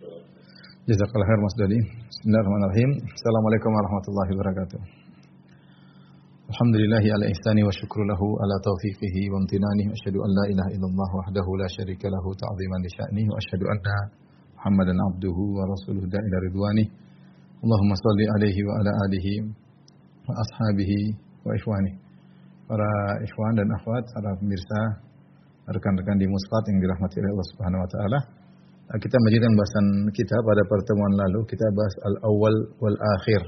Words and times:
Jazakallah 0.00 1.26
khair 1.28 1.40
Mas 1.44 1.56
Dadi. 1.60 1.76
Bismillahirrahmanirrahim. 1.76 2.90
Assalamualaikum 3.04 3.68
warahmatullahi 3.68 4.30
wabarakatuh. 4.32 4.80
Alhamdulillah 6.56 7.04
ala 7.04 7.26
ihsani 7.28 7.60
wa 7.68 7.68
syukru 7.68 8.08
lahu 8.08 8.32
ala 8.40 8.56
taufiqihi 8.64 9.28
wa 9.28 9.44
amtinani 9.44 9.92
wa 9.92 9.94
asyhadu 10.00 10.24
an 10.24 10.30
la 10.32 10.44
ilaha 10.56 10.70
illallah 10.72 11.10
wahdahu 11.20 11.50
la 11.60 11.68
syarika 11.68 12.08
lahu 12.08 12.32
ta'ziman 12.32 12.80
li 12.80 12.90
sya'nihi 12.96 13.28
wa 13.28 13.36
asyhadu 13.44 13.64
anna 13.68 13.96
Muhammadan 14.56 14.96
abduhu 15.04 15.42
wa 15.60 15.68
rasuluhu 15.68 16.08
da 16.08 16.16
ila 16.16 16.36
ridwani. 16.48 16.84
Allahumma 17.60 18.00
salli 18.00 18.24
alaihi 18.40 18.60
wa 18.64 18.72
ala 18.80 18.92
alihi 19.04 19.32
wa 20.24 20.32
ashabihi 20.32 21.00
wa 21.44 21.52
ikhwani. 21.60 21.92
Para 22.64 22.88
ikhwan 23.20 23.52
dan 23.52 23.68
akhwat, 23.76 24.04
para 24.16 24.32
pemirsa, 24.40 24.80
rekan-rekan 25.68 26.16
di 26.16 26.24
Musfat 26.24 26.64
yang 26.72 26.88
dirahmati 26.88 27.20
oleh 27.20 27.30
Allah 27.36 27.48
Subhanahu 27.52 27.84
wa 27.84 27.90
taala. 27.92 28.39
Kita 28.90 29.14
melanjutkan 29.22 29.54
bahasan 29.54 29.86
kita 30.10 30.34
pada 30.42 30.62
pertemuan 30.66 31.12
lalu 31.14 31.46
kita 31.46 31.62
bahas 31.78 31.94
al-awwal 32.10 32.56
wal 32.82 32.98
akhir. 32.98 33.42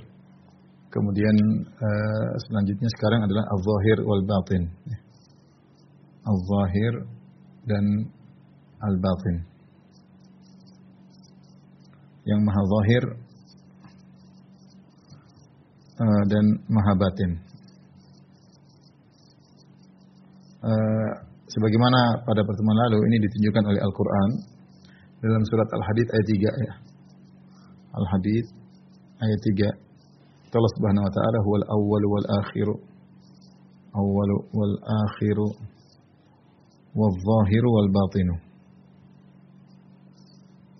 Kemudian 0.86 1.34
uh, 1.66 2.30
selanjutnya 2.46 2.86
sekarang 2.94 3.26
adalah 3.26 3.42
al-zahir 3.50 3.98
wal 4.06 4.22
batin. 4.22 4.62
Al-zahir 6.22 6.94
dan 7.66 7.84
al-batin. 8.86 9.36
Yang 12.22 12.40
maha 12.46 12.62
zahir 12.62 13.04
uh, 15.98 16.22
dan 16.30 16.44
maha 16.70 16.94
batin. 16.94 17.30
Uh, 20.62 21.10
sebagaimana 21.50 22.22
pada 22.22 22.46
pertemuan 22.46 22.78
lalu 22.86 23.10
ini 23.10 23.26
ditunjukkan 23.26 23.64
oleh 23.74 23.80
Al-Qur'an 23.82 24.51
dalam 25.22 25.42
surat 25.46 25.68
Al-Hadid 25.70 26.08
ayat 26.10 26.26
3 26.34 26.66
ya. 26.66 26.72
Al-Hadid 27.94 28.46
ayat 29.22 29.40
3. 29.70 29.70
Allah 30.52 30.72
Subhanahu 30.76 31.06
wa 31.06 31.12
taala 31.14 31.38
huwal 31.46 31.64
awwal 31.70 32.04
wal 32.10 32.28
akhir. 32.42 32.68
Awwal 33.94 34.30
wal 34.50 34.76
akhir 34.82 35.38
wal 36.98 37.14
zahir 37.14 37.64
wal 37.64 37.90
batin. 37.94 38.28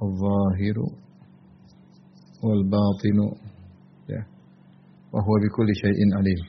Al-zahir 0.02 0.78
wal 2.42 2.64
batin. 2.66 3.18
Ya. 4.10 4.20
Wa 5.14 5.22
huwa 5.22 5.36
bikulli 5.38 5.72
syai'in 5.78 6.10
alim. 6.18 6.40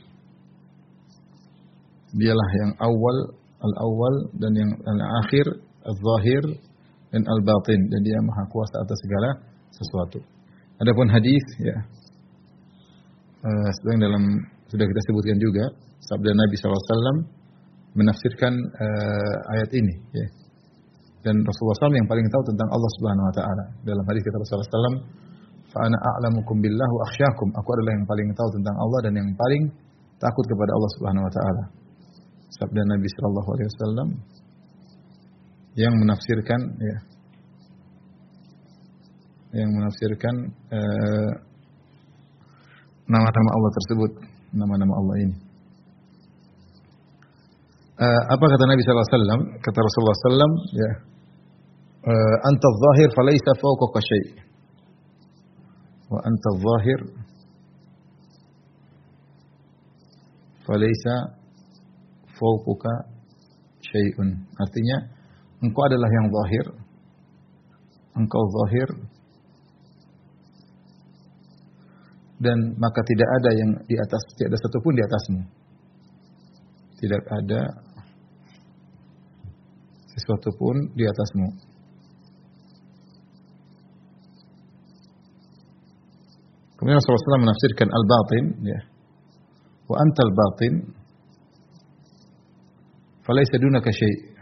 Dialah 2.18 2.50
yang 2.58 2.72
awal, 2.82 3.18
al-awwal 3.62 4.16
dan 4.42 4.52
yang 4.58 4.72
al-akhir, 4.82 5.46
al-zahir 5.86 6.73
dan 7.14 7.22
al-batin 7.30 7.80
dan 7.94 8.00
dia 8.02 8.18
maha 8.26 8.44
kuasa 8.50 8.82
atas 8.82 8.98
segala 9.06 9.30
sesuatu. 9.70 10.20
Adapun 10.82 11.06
hadis 11.14 11.46
ya 11.62 11.78
uh, 13.46 13.70
dalam 14.02 14.24
sudah 14.74 14.86
kita 14.90 15.02
sebutkan 15.06 15.38
juga 15.38 15.64
sabda 16.10 16.34
Nabi 16.34 16.56
SAW 16.58 17.30
menafsirkan 17.94 18.54
uh, 18.58 19.54
ayat 19.54 19.70
ini 19.78 19.96
ya. 20.18 20.28
Dan 21.24 21.40
Rasulullah 21.40 21.88
SAW 21.88 21.96
yang 21.96 22.10
paling 22.10 22.28
tahu 22.28 22.44
tentang 22.52 22.68
Allah 22.68 22.92
Subhanahu 23.00 23.26
wa 23.32 23.36
taala. 23.38 23.66
Dalam 23.88 24.04
hadis 24.12 24.22
kata 24.28 24.38
Rasulullah 24.44 24.68
SAW, 24.76 24.98
"Fa 25.72 25.80
ana 25.88 25.96
a'lamukum 25.96 26.60
billah 26.60 26.84
wa 26.84 27.02
akhsyakum." 27.08 27.48
Aku 27.64 27.70
adalah 27.80 27.92
yang 27.96 28.04
paling 28.04 28.28
tahu 28.36 28.50
tentang 28.60 28.76
Allah 28.76 29.00
dan 29.08 29.14
yang 29.16 29.30
paling 29.32 29.64
takut 30.20 30.46
kepada 30.52 30.72
Allah 30.76 30.92
Subhanahu 31.00 31.24
wa 31.24 31.32
taala. 31.32 31.64
Sabda 32.60 32.82
Nabi 32.92 33.08
sallallahu 33.08 33.50
alaihi 33.56 33.70
wasallam 33.72 34.08
yang 35.74 35.94
menafsirkan 35.98 36.62
ya 36.78 36.98
yang 39.54 39.70
menafsirkan 39.70 40.36
uh, 40.74 41.32
nama-nama 43.06 43.50
Allah 43.54 43.72
tersebut, 43.78 44.12
nama-nama 44.50 44.94
Allah 44.98 45.16
ini. 45.30 45.36
Uh, 47.94 48.22
apa 48.34 48.46
kata 48.50 48.66
Nabi 48.66 48.82
SAW? 48.82 49.62
Kata 49.62 49.78
Rasulullah 49.78 50.18
SAW, 50.26 50.54
ya, 50.74 50.92
uh, 52.10 52.36
anta 52.50 52.70
zahir 52.82 53.10
falaysa 53.14 53.52
fawqaka 53.62 54.00
syai' 54.02 54.30
wa 56.10 56.20
anta 56.26 56.50
zahir 56.58 57.00
falaysa 60.66 61.16
fawqaka 62.42 62.94
syai'un. 63.86 64.30
Artinya, 64.58 65.13
engkau 65.64 65.84
adalah 65.88 66.10
yang 66.12 66.28
zahir, 66.28 66.66
engkau 68.20 68.44
zahir 68.52 68.90
dan 72.44 72.58
maka 72.76 73.00
tidak 73.08 73.30
ada 73.40 73.50
yang 73.56 73.72
di 73.88 73.96
atas 73.96 74.22
tidak 74.36 74.52
ada 74.52 74.60
satupun 74.60 74.92
di 74.92 75.04
atasmu. 75.08 75.42
Tidak 77.00 77.24
ada 77.28 77.62
sesuatu 80.14 80.50
pun 80.56 80.76
di 80.96 81.04
atasmu. 81.08 81.48
Kemudian 86.80 87.00
Rasulullah 87.00 87.40
SAW 87.40 87.46
menafsirkan 87.48 87.88
al-batin, 87.88 88.46
ya. 88.68 88.80
Wa 89.88 89.96
antal 90.04 90.32
batin, 90.36 90.74
falaysa 93.24 93.56
dunaka 93.56 93.88
syai'. 93.88 94.33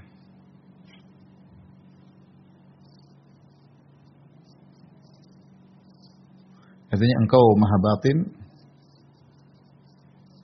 Artinya 6.91 7.16
engkau 7.24 7.46
maha 7.56 7.78
batin, 7.79 8.18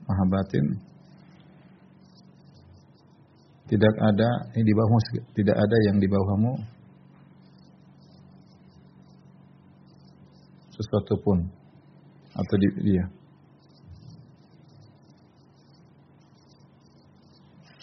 maha 0.08 0.24
batin, 0.32 0.64
tidak 3.68 3.94
ada 4.00 4.28
yang 4.56 4.64
di 4.64 4.72
bawahmu, 4.72 4.98
tidak 5.36 5.56
ada 5.60 5.76
yang 5.92 5.96
di 6.00 6.08
bawahmu 6.08 6.52
sesuatu 10.72 11.14
pun 11.20 11.38
atau 12.32 12.54
di 12.56 12.68
dia. 12.80 13.04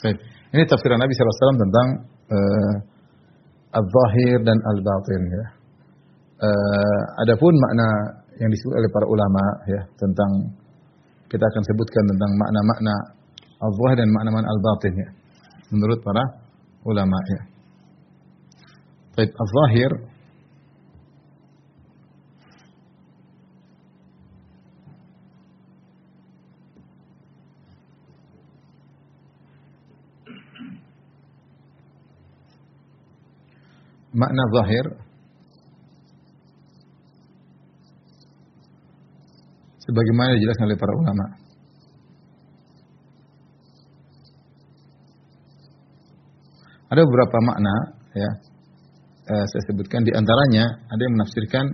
Baik. 0.02 0.18
Ini 0.56 0.64
tafsiran 0.70 1.02
Nabi 1.02 1.12
SAW 1.12 1.60
tentang 1.60 1.88
uh, 2.32 2.76
al-zahir 3.76 4.40
dan 4.42 4.58
al-batin 4.58 5.22
ya. 5.28 5.46
Uh, 6.36 7.02
adapun 7.26 7.54
makna 7.58 7.88
yang 8.40 8.50
disebut 8.52 8.74
oleh 8.76 8.90
para 8.92 9.06
ulama 9.08 9.44
ya 9.68 9.82
tentang 9.96 10.32
kita 11.32 11.42
akan 11.42 11.64
sebutkan 11.66 12.04
tentang 12.12 12.32
makna-makna 12.38 12.94
al-zahir 13.64 13.98
dan 14.04 14.10
makna-makna 14.12 14.48
al-batin 14.52 14.94
ya. 14.94 15.10
Menurut 15.74 16.00
para 16.04 16.24
ulama 16.86 17.18
ya. 17.32 17.42
Baik, 19.16 19.32
al-zahir 19.32 19.92
makna 34.16 34.44
zahir 34.56 34.86
sebagaimana 39.86 40.38
dijelaskan 40.38 40.66
oleh 40.70 40.80
para 40.82 40.94
ulama. 40.94 41.26
Ada 46.90 47.02
beberapa 47.02 47.38
makna 47.42 47.74
ya. 48.14 48.32
Eh, 49.26 49.46
saya 49.50 49.64
sebutkan 49.74 50.06
di 50.06 50.14
antaranya 50.14 50.70
ada 50.86 51.02
yang 51.02 51.14
menafsirkan 51.18 51.66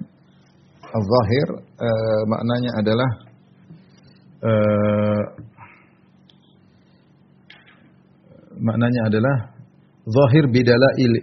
al-zahir 0.88 1.48
eh, 1.84 2.22
maknanya 2.32 2.72
adalah 2.80 3.10
eh, 4.40 5.24
maknanya 8.56 9.02
adalah 9.12 9.36
zahir 10.08 10.48
bidalail 10.48 11.14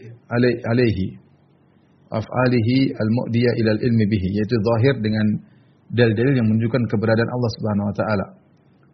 alaihi 0.69 1.17
af'alihi 2.13 2.79
al-mu'diyah 2.93 3.53
ila 3.65 3.71
al-ilmi 3.73 4.05
bihi 4.05 4.29
yaitu 4.37 4.57
zahir 4.61 4.95
dengan 5.01 5.27
dalil-dalil 5.93 6.35
yang 6.37 6.47
menunjukkan 6.49 6.83
keberadaan 6.91 7.31
Allah 7.33 7.51
Subhanahu 7.57 7.87
wa 7.89 7.97
taala 7.97 8.27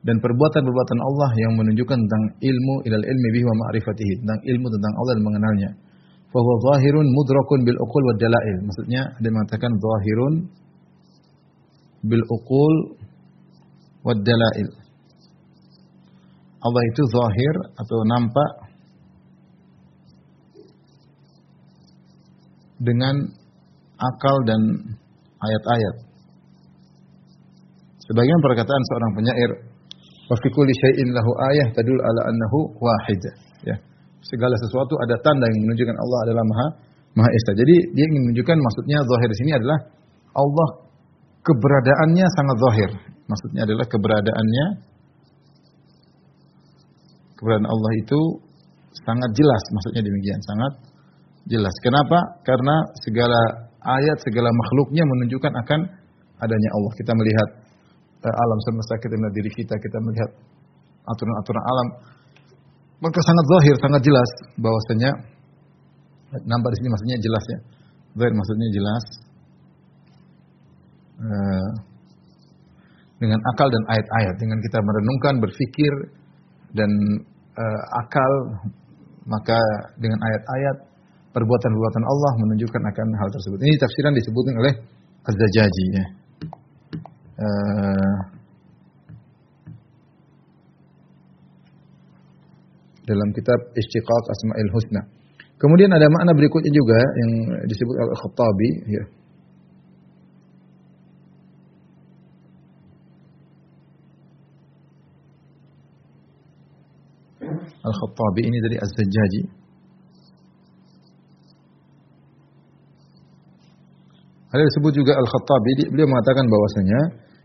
dan 0.04 0.20
perbuatan-perbuatan 0.20 0.98
Allah 1.00 1.30
yang 1.40 1.52
menunjukkan 1.56 1.96
tentang 1.96 2.24
ilmu 2.36 2.74
ilal 2.84 3.04
ilmi 3.08 3.28
bihi 3.32 3.44
wa 3.48 3.56
ma'rifatihi 3.64 4.12
tentang 4.20 4.40
ilmu 4.44 4.66
tentang 4.68 4.92
Allah 5.00 5.12
dan 5.16 5.24
mengenalnya. 5.24 5.70
Fa 6.28 6.38
huwa 6.44 6.54
zahirun 6.60 7.06
mudrakun 7.08 7.60
bil 7.64 7.78
uqul 7.80 8.02
wad 8.04 8.20
dalail. 8.20 8.56
Maksudnya 8.68 9.02
dia 9.16 9.30
mengatakan 9.32 9.72
zahirun 9.80 10.34
bil 12.04 12.24
uqul 12.28 12.74
wad 14.04 14.20
dalail. 14.20 14.68
Allah 16.64 16.82
itu 16.84 17.02
zahir 17.08 17.54
atau 17.80 17.98
nampak 18.04 18.50
dengan 22.76 23.14
akal 23.96 24.36
dan 24.44 24.60
ayat-ayat. 25.40 25.96
Sebagian 28.04 28.38
perkataan 28.44 28.82
seorang 28.92 29.12
penyair, 29.16 29.50
"Wa 30.28 30.36
fi 30.36 30.48
kulli 30.52 30.72
syai'in 30.76 31.08
lahu 31.16 31.30
ayah 31.52 31.66
tadul 31.72 32.00
ala 32.00 32.20
annahu 32.28 32.58
wahid." 32.80 33.22
Ya. 33.64 33.76
Segala 34.24 34.56
sesuatu 34.60 34.96
ada 35.04 35.16
tanda 35.20 35.48
yang 35.48 35.60
menunjukkan 35.68 35.96
Allah 35.96 36.18
adalah 36.28 36.44
Maha 36.44 36.68
Maha 37.14 37.30
Esa. 37.30 37.52
Jadi 37.54 37.94
dia 37.94 38.04
ingin 38.10 38.22
menunjukkan 38.28 38.56
maksudnya 38.58 38.98
zahir 39.06 39.28
di 39.30 39.38
sini 39.38 39.52
adalah 39.54 39.78
Allah 40.34 40.68
keberadaannya 41.44 42.26
sangat 42.26 42.56
zahir. 42.58 42.90
Maksudnya 43.24 43.62
adalah 43.64 43.86
keberadaannya 43.88 44.66
keberadaan 47.38 47.68
Allah 47.68 47.92
itu 48.00 48.20
sangat 49.04 49.30
jelas, 49.36 49.62
maksudnya 49.72 50.02
demikian, 50.04 50.40
sangat 50.44 50.72
jelas. 51.48 51.74
Kenapa? 51.84 52.18
Karena 52.44 52.76
segala 53.04 53.40
ayat, 53.84 54.16
segala 54.24 54.48
makhluknya 54.48 55.04
menunjukkan 55.04 55.52
akan 55.64 55.80
adanya 56.40 56.70
Allah. 56.72 56.92
Kita 56.96 57.12
melihat 57.12 57.48
alam 58.30 58.58
semesta, 58.64 58.94
kita 59.00 59.14
melihat 59.18 59.34
diri 59.36 59.50
kita, 59.52 59.74
kita 59.76 59.98
melihat 60.00 60.30
aturan-aturan 61.04 61.64
alam. 61.64 61.88
Maka 63.04 63.18
sangat 63.20 63.44
zahir, 63.52 63.76
sangat 63.80 64.02
jelas 64.06 64.30
bahwasanya 64.56 65.10
nampak 66.48 66.72
di 66.72 66.76
sini 66.80 66.88
maksudnya 66.88 67.16
jelas 67.20 67.44
ya. 67.44 67.58
Zahir 68.16 68.34
maksudnya 68.34 68.68
jelas. 68.72 69.04
Uh, 71.14 71.70
dengan 73.22 73.40
akal 73.54 73.68
dan 73.70 73.82
ayat-ayat, 73.88 74.34
dengan 74.36 74.58
kita 74.60 74.78
merenungkan, 74.82 75.34
berpikir 75.38 75.92
dan 76.74 76.90
uh, 77.54 77.82
akal, 78.02 78.32
maka 79.24 79.58
dengan 79.96 80.18
ayat-ayat 80.18 80.76
perbuatan-perbuatan 81.32 82.04
Allah 82.04 82.32
menunjukkan 82.46 82.82
akan 82.94 83.08
hal 83.18 83.28
tersebut. 83.30 83.58
Ini 83.62 83.74
tafsiran 83.78 84.12
disebutkan 84.14 84.54
oleh 84.60 84.74
Az-Zajaji 85.24 85.84
ya. 85.94 86.04
Uh, 87.34 88.34
dalam 93.04 93.28
kitab 93.36 93.60
Istiqaq 93.76 94.24
Asma'il 94.32 94.70
Husna. 94.72 95.02
Kemudian 95.60 95.92
ada 95.92 96.08
makna 96.10 96.32
berikutnya 96.34 96.72
juga 96.72 96.98
yang 96.98 97.32
disebut 97.68 97.96
Al-Khattabi 98.00 98.70
ya. 98.90 99.04
Al-Khattabi 107.84 108.40
ini 108.48 108.58
dari 108.64 108.76
Az-Zajjaji. 108.80 109.42
Ada 114.54 114.62
disebut 114.70 114.92
juga 114.96 115.12
Al-Khattabi, 115.18 115.92
beliau 115.92 116.08
mengatakan 116.08 116.46
bahwasanya 116.46 117.00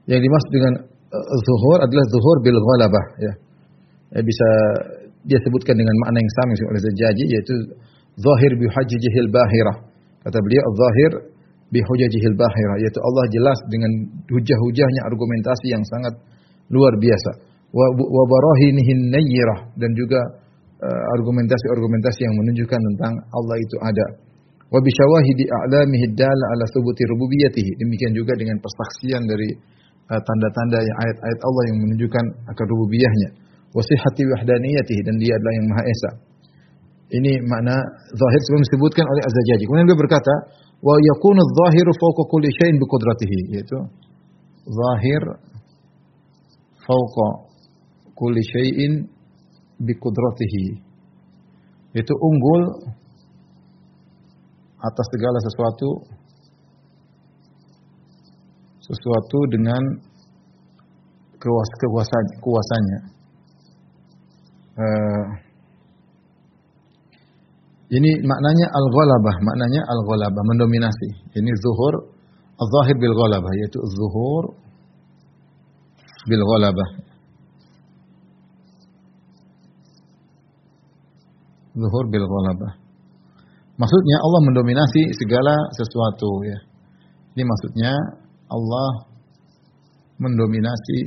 yang 0.10 0.22
dimaksud 0.26 0.52
dengan 0.52 0.74
uh, 1.14 1.38
zuhur 1.46 1.78
adalah 1.86 2.06
zuhur 2.10 2.38
bil 2.42 2.58
ghalabah 2.58 3.06
ya. 3.22 3.34
ya. 4.18 4.22
bisa 4.26 4.48
dia 5.30 5.38
sebutkan 5.46 5.78
dengan 5.78 5.94
makna 6.06 6.18
yang 6.18 6.34
sama 6.42 6.54
oleh 6.74 6.82
Zajjaji 6.82 7.26
yaitu 7.30 7.54
zahir 8.18 8.52
bi 8.58 8.66
hajjihil 8.68 9.30
bahirah. 9.30 9.78
Kata 10.26 10.38
beliau 10.42 10.66
zahir 10.76 11.12
bi 11.70 11.80
hujjihil 11.86 12.36
bahirah 12.36 12.76
yaitu 12.82 13.00
Allah 13.00 13.26
jelas 13.30 13.60
dengan 13.70 13.92
hujah-hujahnya 14.34 15.02
argumentasi 15.06 15.72
yang 15.72 15.84
sangat 15.86 16.18
luar 16.74 16.98
biasa 16.98 17.50
wa 17.70 18.24
barahinihin 18.26 19.14
nayyirah 19.14 19.60
dan 19.78 19.92
juga 19.94 20.18
uh, 20.82 21.04
argumentasi-argumentasi 21.20 22.20
yang 22.26 22.36
menunjukkan 22.42 22.80
tentang 22.94 23.14
Allah 23.30 23.58
itu 23.62 23.76
ada. 23.86 24.08
Wa 24.70 24.80
bi 24.82 24.90
syawahidi 24.90 25.46
a'lamihi 25.50 26.06
dalla 26.18 26.46
ala 26.54 26.66
thubuti 26.74 27.06
rububiyyatihi. 27.06 27.72
Demikian 27.78 28.14
juga 28.14 28.34
dengan 28.38 28.58
persaksian 28.62 29.26
dari 29.26 29.50
tanda-tanda 30.10 30.82
yang 30.82 30.98
ayat-ayat 31.06 31.40
Allah 31.46 31.64
yang 31.70 31.78
menunjukkan 31.86 32.26
akan 32.50 32.66
rububiyahnya. 32.66 33.30
Wa 33.70 33.86
sihhati 33.86 34.26
wahdaniyatihi 34.26 35.02
dan 35.06 35.16
dia 35.22 35.38
adalah 35.38 35.54
yang 35.54 35.66
Maha 35.70 35.84
Esa. 35.86 36.12
Ini 37.10 37.32
makna 37.46 37.78
zahir 38.14 38.42
sebelum 38.46 38.62
disebutkan 38.66 39.06
oleh 39.06 39.22
Az-Zajaji. 39.26 39.64
Kemudian 39.66 39.90
dia 39.90 39.98
berkata, 39.98 40.34
wa 40.82 40.94
yakunu 40.98 41.42
adh-dhahiru 41.42 41.92
fawqa 41.98 42.24
kulli 42.30 42.50
syai'in 42.54 42.78
bi 42.78 42.86
qudratihi, 42.86 43.40
yaitu 43.54 43.78
zahir 44.66 45.24
fawqa 46.86 47.28
kulli 48.14 48.42
syai'in 48.46 48.94
biqudratihi. 49.80 50.66
Itu 51.96 52.14
unggul 52.14 52.62
atas 54.80 55.06
segala 55.10 55.38
sesuatu 55.42 55.88
sesuatu 58.90 59.40
dengan 59.54 59.82
kuas 61.38 61.70
kuasanya. 61.78 62.34
kuasanya. 62.42 63.00
Uh, 64.80 65.26
ini 67.90 68.12
maknanya 68.26 68.66
al-ghalabah, 68.70 69.36
maknanya 69.46 69.82
al-ghalabah, 69.86 70.44
mendominasi. 70.46 71.10
Ini 71.38 71.52
zuhur, 71.62 72.18
al-zahir 72.58 72.96
bil 72.98 73.14
ghalabah, 73.14 73.52
yaitu 73.62 73.80
zuhur 73.94 74.58
bil 76.26 76.44
ghalabah. 76.44 77.10
zuhur 81.80 82.06
bil 82.12 82.26
ghalabah. 82.28 82.74
Maksudnya 83.80 84.18
Allah 84.20 84.42
mendominasi 84.52 85.02
segala 85.16 85.56
sesuatu 85.72 86.30
ya. 86.44 86.60
Ini 87.38 87.44
maksudnya 87.48 87.92
Allah 88.50 88.90
mendominasi 90.20 91.00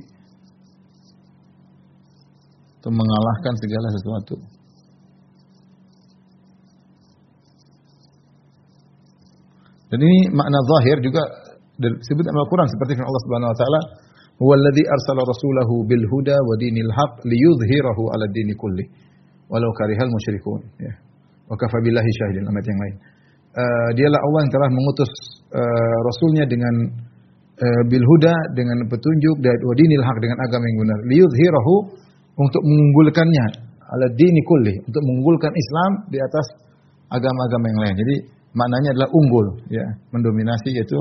untuk 2.80 2.92
mengalahkan 2.94 3.54
segala 3.60 3.88
sesuatu. 3.94 4.36
Dan 9.92 10.00
ini 10.00 10.32
makna 10.32 10.58
zahir 10.72 11.04
juga 11.04 11.20
disebut 11.76 12.24
dalam 12.24 12.40
Al-Quran 12.48 12.68
seperti 12.72 12.96
firman 12.96 13.12
Allah 13.12 13.24
Subhanahu 13.28 13.50
wa 13.52 13.58
taala, 13.60 13.80
"Huwallazi 14.40 14.82
arsala 14.88 15.20
rasulahu 15.20 15.84
bil 15.84 16.04
huda 16.08 16.32
wa 16.32 16.54
dinil 16.56 16.90
haq 16.96 17.12
liyudhhirahu 17.28 18.02
'ala 18.08 18.24
dini 18.32 18.56
kulli." 18.56 19.02
walau 19.52 19.70
karihal 19.76 20.08
musyrikun 20.08 20.64
ya. 20.80 20.92
Wa 21.52 21.60
kafabillahi 21.60 22.10
syahidin 22.16 22.48
ayat 22.48 22.64
yang 22.64 22.80
lain. 22.80 22.96
Uh, 23.52 23.88
dialah 24.00 24.20
Allah 24.24 24.40
yang 24.48 24.52
telah 24.56 24.68
mengutus 24.72 25.10
uh, 25.52 25.96
rasulnya 26.08 26.44
dengan 26.48 26.74
bil 27.62 28.02
huda 28.02 28.34
dengan 28.58 28.82
petunjuk 28.90 29.36
dan 29.38 29.54
wadinil 29.62 30.02
haq 30.02 30.18
dengan 30.18 30.38
agama 30.42 30.64
yang 30.66 30.78
benar. 30.82 30.98
Liyudhhirahu 31.06 31.74
untuk 32.34 32.62
mengunggulkannya 32.64 33.46
ala 33.92 34.06
dini 34.16 34.40
kulli, 34.48 34.74
untuk 34.88 35.02
mengunggulkan 35.04 35.52
Islam 35.52 35.90
di 36.08 36.18
atas 36.18 36.46
agama-agama 37.12 37.64
yang 37.68 37.80
lain. 37.84 37.94
Jadi 38.00 38.14
maknanya 38.56 38.88
adalah 38.96 39.10
unggul 39.12 39.46
ya, 39.68 39.84
mendominasi 40.10 40.72
yaitu 40.72 40.96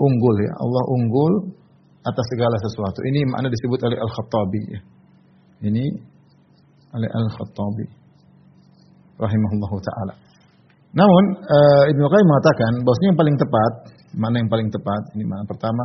unggul 0.00 0.36
ya. 0.40 0.52
Allah 0.58 0.84
unggul 0.96 1.32
atas 2.04 2.26
segala 2.32 2.56
sesuatu. 2.60 3.04
Ini 3.04 3.20
makna 3.28 3.52
disebut 3.52 3.80
oleh 3.84 3.98
Al-Khattabi 4.00 4.62
ya. 4.72 4.80
Ini 5.70 5.84
oleh 6.96 7.10
Al-Khattabi 7.10 7.86
rahimahullahu 9.20 9.76
taala. 9.84 10.23
Namun 10.94 11.24
uh, 11.42 11.84
Ibnu 11.90 12.06
Qayyim 12.06 12.28
mengatakan 12.30 12.72
bahwasanya 12.86 13.08
yang 13.10 13.18
paling 13.18 13.36
tepat, 13.36 13.72
mana 14.14 14.34
yang 14.38 14.50
paling 14.50 14.68
tepat? 14.70 15.02
Ini 15.18 15.24
mana 15.26 15.42
pertama, 15.42 15.84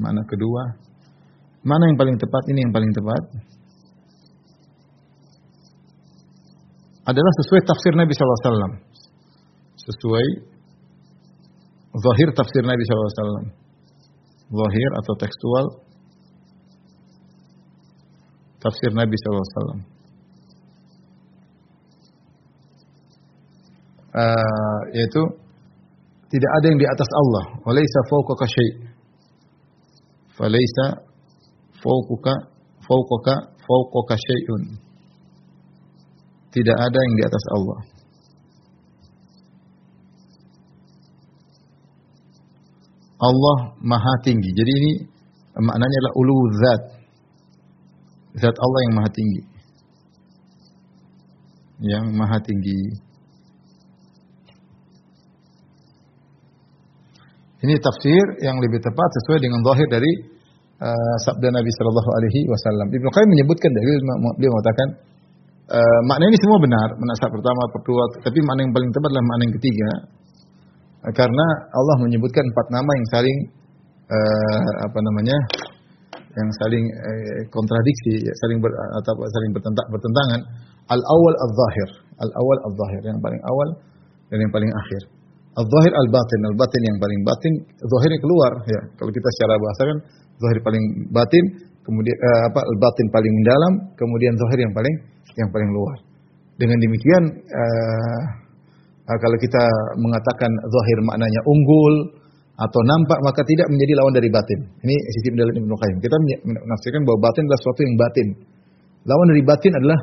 mana 0.00 0.20
kedua, 0.24 0.62
mana 1.62 1.84
yang 1.92 1.98
paling 2.00 2.16
tepat? 2.16 2.42
Ini 2.48 2.58
yang 2.64 2.72
paling 2.72 2.92
tepat. 2.96 3.22
Adalah 7.02 7.32
sesuai 7.44 7.60
tafsir 7.68 7.92
Nabi 7.98 8.12
SAW. 8.14 8.78
Sesuai 9.76 10.26
zahir 11.92 12.28
tafsir 12.32 12.62
Nabi 12.64 12.82
SAW. 12.86 13.52
Zahir 14.52 14.90
atau 15.04 15.14
tekstual 15.20 15.66
tafsir 18.62 18.90
Nabi 18.94 19.14
SAW. 19.18 20.01
Uh, 24.12 24.80
yaitu 24.92 25.22
tidak 26.32 26.50
ada 26.60 26.66
yang 26.68 26.80
di 26.80 26.88
atas 26.88 27.10
Allah. 27.12 27.44
Walaysa 27.64 27.98
fawqaka 28.08 28.46
syai'. 28.48 28.72
Falaysa 30.32 30.86
fawqaka 31.80 32.34
fawqaka 32.80 33.34
fawqaka 33.60 34.14
syai'un. 34.16 34.62
Tidak 36.52 36.76
ada 36.76 36.98
yang 37.04 37.14
di 37.16 37.24
atas 37.24 37.44
Allah. 37.56 37.80
Allah 43.22 43.58
Maha 43.78 44.14
Tinggi. 44.26 44.50
Jadi 44.50 44.72
ini 44.72 44.92
maknanya 45.56 45.96
adalah 46.00 46.14
ulu 46.16 46.36
zat. 46.58 46.82
Zat 48.40 48.56
Allah 48.56 48.80
yang 48.88 48.94
maha 48.96 49.10
tinggi. 49.12 49.42
Yang 51.84 52.04
maha 52.16 52.38
tinggi. 52.40 52.80
Ini 57.62 57.78
tafsir 57.78 58.42
yang 58.42 58.58
lebih 58.58 58.82
tepat 58.82 59.08
sesuai 59.22 59.38
dengan 59.38 59.62
zahir 59.62 59.86
dari 59.86 60.12
uh, 60.82 61.16
sabda 61.22 61.46
Nabi 61.54 61.70
Shallallahu 61.70 62.10
Alaihi 62.18 62.40
Wasallam. 62.50 62.90
Ibnu 62.90 63.06
Qayyim 63.06 63.30
menyebutkan 63.30 63.70
dari 63.70 64.02
beliau 64.02 64.50
mengatakan 64.50 64.88
uh, 65.70 66.00
makna 66.10 66.26
ini 66.26 66.38
semua 66.42 66.58
benar, 66.58 66.88
menasab 66.98 67.30
pertama, 67.30 67.62
kedua, 67.78 68.02
tapi 68.18 68.38
makna 68.42 68.66
yang 68.66 68.74
paling 68.74 68.90
tepat 68.90 69.08
adalah 69.14 69.26
makna 69.30 69.42
yang 69.46 69.54
ketiga. 69.62 69.90
Uh, 71.06 71.12
karena 71.14 71.46
Allah 71.70 71.96
menyebutkan 72.02 72.42
empat 72.50 72.66
nama 72.74 72.90
yang 72.98 73.06
saling 73.14 73.38
uh, 74.10 74.70
apa 74.82 74.98
namanya 74.98 75.38
yang 76.32 76.48
saling 76.64 76.84
kontradiksi, 77.52 78.24
ya, 78.24 78.32
saling 78.40 78.56
ber, 78.56 78.72
atau 78.72 79.12
saling 79.20 79.52
bertentang, 79.52 79.86
bertentangan. 79.92 80.40
Al 80.88 80.96
awal 80.98 81.34
al 81.36 81.52
zahir, 81.52 81.90
al 82.24 82.30
awal 82.32 82.58
al 82.66 82.72
zahir 82.72 83.02
yang 83.04 83.20
paling 83.20 83.38
awal 83.44 83.68
dan 84.32 84.40
yang 84.40 84.48
paling 84.48 84.72
akhir. 84.72 85.21
Al 85.52 85.66
zahir 85.68 85.92
al 85.92 86.08
batin, 86.08 86.40
al 86.48 86.56
batin 86.56 86.80
yang 86.80 86.96
paling 86.96 87.20
batin, 87.28 87.52
zahirnya 87.76 88.18
keluar 88.24 88.52
ya. 88.64 88.80
Kalau 88.96 89.12
kita 89.12 89.28
secara 89.36 89.54
bahasa 89.60 89.82
kan 89.84 89.98
zahir 90.40 90.58
paling 90.64 90.84
batin, 91.12 91.44
kemudian 91.84 92.16
uh, 92.16 92.40
apa 92.48 92.60
al 92.64 92.76
batin 92.80 93.06
paling 93.12 93.34
dalam, 93.44 93.72
kemudian 93.92 94.32
zahir 94.40 94.64
yang 94.64 94.72
paling 94.72 94.94
yang 95.36 95.50
paling 95.52 95.70
luar. 95.76 95.96
Dengan 96.56 96.80
demikian 96.80 97.22
uh, 97.36 98.22
uh, 99.12 99.18
kalau 99.20 99.36
kita 99.36 99.64
mengatakan 100.00 100.50
zahir 100.72 100.98
maknanya 101.04 101.40
unggul 101.44 101.94
atau 102.56 102.80
nampak 102.88 103.20
maka 103.20 103.44
tidak 103.44 103.68
menjadi 103.68 103.92
lawan 104.00 104.16
dari 104.16 104.32
batin. 104.32 104.60
Ini 104.80 104.96
sisi 105.20 105.36
dalam 105.36 105.52
Ibnu 105.52 105.74
Qayyim. 105.76 105.98
Kita 106.00 106.16
menafsirkan 106.48 107.04
bahwa 107.04 107.28
batin 107.28 107.44
adalah 107.44 107.60
sesuatu 107.60 107.80
yang 107.84 107.96
batin. 108.00 108.28
Lawan 109.04 109.26
dari 109.36 109.42
batin 109.44 109.72
adalah 109.76 110.00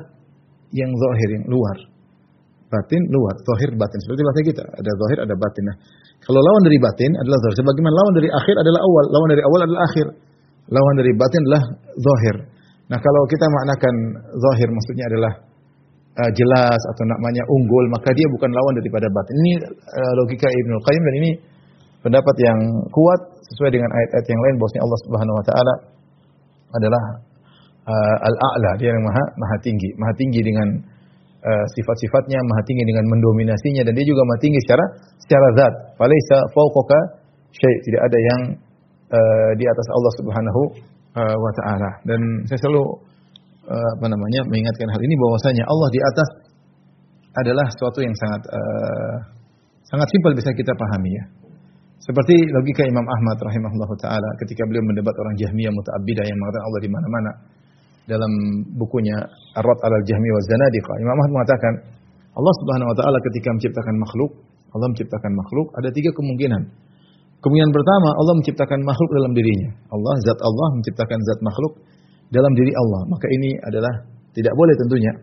yang 0.78 0.94
zahir 0.94 1.30
yang 1.42 1.46
luar. 1.50 1.89
Batin 2.70 3.02
luar, 3.10 3.34
zahir 3.42 3.74
batin. 3.74 3.98
Seperti 4.06 4.22
bahasa 4.22 4.42
kita, 4.46 4.62
ada 4.62 4.92
zahir, 4.94 5.18
ada 5.26 5.34
batin. 5.34 5.64
Nah, 5.66 5.76
kalau 6.22 6.38
lawan 6.38 6.62
dari 6.70 6.78
batin 6.78 7.12
adalah 7.18 7.38
zahir. 7.42 7.56
Sebagaimana 7.66 7.96
lawan 7.98 8.14
dari 8.14 8.30
akhir 8.30 8.56
adalah 8.62 8.80
awal, 8.86 9.06
lawan 9.10 9.28
dari 9.34 9.42
awal 9.42 9.60
adalah 9.66 9.82
akhir. 9.90 10.08
Lawan 10.70 10.94
dari 11.02 11.12
batin 11.18 11.42
adalah 11.50 11.64
zahir. 11.98 12.36
Nah, 12.94 12.98
kalau 13.02 13.22
kita 13.26 13.46
maknakan 13.50 13.94
zahir 14.38 14.70
maksudnya 14.70 15.06
adalah 15.10 15.34
uh, 16.22 16.32
jelas 16.38 16.82
atau 16.94 17.04
namanya 17.10 17.44
unggul, 17.50 17.86
maka 17.90 18.14
dia 18.14 18.28
bukan 18.38 18.50
lawan 18.54 18.74
daripada 18.78 19.10
batin. 19.10 19.34
Ini 19.34 19.54
uh, 19.66 20.14
logika 20.22 20.46
Ibnu 20.46 20.76
Qayyim 20.86 21.04
dan 21.04 21.16
ini 21.26 21.32
pendapat 22.06 22.36
yang 22.38 22.60
kuat 22.94 23.20
sesuai 23.50 23.70
dengan 23.76 23.90
ayat-ayat 23.92 24.28
yang 24.30 24.42
lain 24.46 24.56
bahwasanya 24.62 24.84
Allah 24.86 25.00
Subhanahu 25.10 25.36
wa 25.36 25.46
taala 25.46 25.74
adalah 26.70 27.04
uh, 27.90 28.18
al-a'la, 28.30 28.72
dia 28.78 28.94
yang 28.94 29.04
maha 29.04 29.24
maha 29.36 29.56
tinggi, 29.66 29.90
maha 29.98 30.14
tinggi 30.16 30.42
dengan 30.46 30.68
uh, 31.44 31.66
sifat-sifatnya, 31.76 32.40
maha 32.44 32.62
tinggi 32.68 32.84
dengan 32.84 33.06
mendominasinya 33.08 33.82
dan 33.88 33.94
dia 33.96 34.06
juga 34.06 34.22
maha 34.28 34.40
tinggi 34.44 34.60
secara 34.64 34.86
secara 35.20 35.48
zat. 35.56 35.74
Falaisa 35.96 36.38
fawqaka 36.52 37.00
syai, 37.56 37.76
tidak 37.88 38.02
ada 38.08 38.18
yang 38.20 38.42
uh, 39.12 39.52
di 39.56 39.66
atas 39.66 39.88
Allah 39.92 40.14
Subhanahu 40.20 40.62
uh, 41.16 41.38
wa 41.40 41.52
taala. 41.64 41.90
Dan 42.06 42.20
saya 42.48 42.60
selalu 42.64 42.84
uh, 43.68 43.90
apa 44.00 44.08
namanya 44.12 44.42
mengingatkan 44.48 44.88
hal 44.90 45.02
ini 45.02 45.16
bahwasanya 45.16 45.64
Allah 45.66 45.90
di 45.92 46.00
atas 46.02 46.30
adalah 47.40 47.66
sesuatu 47.72 48.00
yang 48.02 48.16
sangat 48.18 48.42
uh, 48.50 49.16
sangat 49.86 50.08
simpel 50.12 50.32
bisa 50.36 50.50
kita 50.54 50.74
pahami 50.76 51.12
ya. 51.14 51.26
Seperti 52.00 52.32
logika 52.56 52.88
Imam 52.88 53.04
Ahmad 53.04 53.38
rahimahullah 53.44 53.92
taala 54.00 54.30
ketika 54.40 54.64
beliau 54.72 54.82
mendebat 54.88 55.12
orang 55.12 55.36
Jahmiyah 55.36 55.72
mutaabbidah 55.76 56.24
yang 56.24 56.38
mengatakan 56.40 56.66
Allah 56.66 56.82
di 56.82 56.90
mana-mana 56.90 57.32
dalam 58.10 58.32
bukunya 58.74 59.14
Ar-Rad 59.54 59.80
al 59.86 60.04
Jahmiyah 60.04 60.36
wa 60.36 60.44
Zanadiqah. 60.50 60.96
Imam 60.98 61.14
Ahmad 61.14 61.32
mengatakan 61.38 61.74
Allah 62.34 62.54
Subhanahu 62.66 62.90
wa 62.90 62.96
taala 62.98 63.18
ketika 63.22 63.54
menciptakan 63.54 63.96
makhluk, 64.02 64.32
Allah 64.74 64.88
menciptakan 64.90 65.32
makhluk 65.38 65.68
ada 65.78 65.90
tiga 65.94 66.10
kemungkinan. 66.18 66.62
Kemungkinan 67.40 67.72
pertama 67.72 68.10
Allah 68.20 68.34
menciptakan 68.36 68.80
makhluk 68.84 69.10
dalam 69.16 69.32
dirinya. 69.32 69.70
Allah 69.94 70.14
zat 70.28 70.40
Allah 70.44 70.68
menciptakan 70.76 71.18
zat 71.24 71.40
makhluk 71.40 71.74
dalam 72.34 72.52
diri 72.52 72.74
Allah. 72.76 73.02
Maka 73.08 73.26
ini 73.32 73.56
adalah 73.64 73.94
tidak 74.36 74.54
boleh 74.60 74.76
tentunya. 74.76 75.14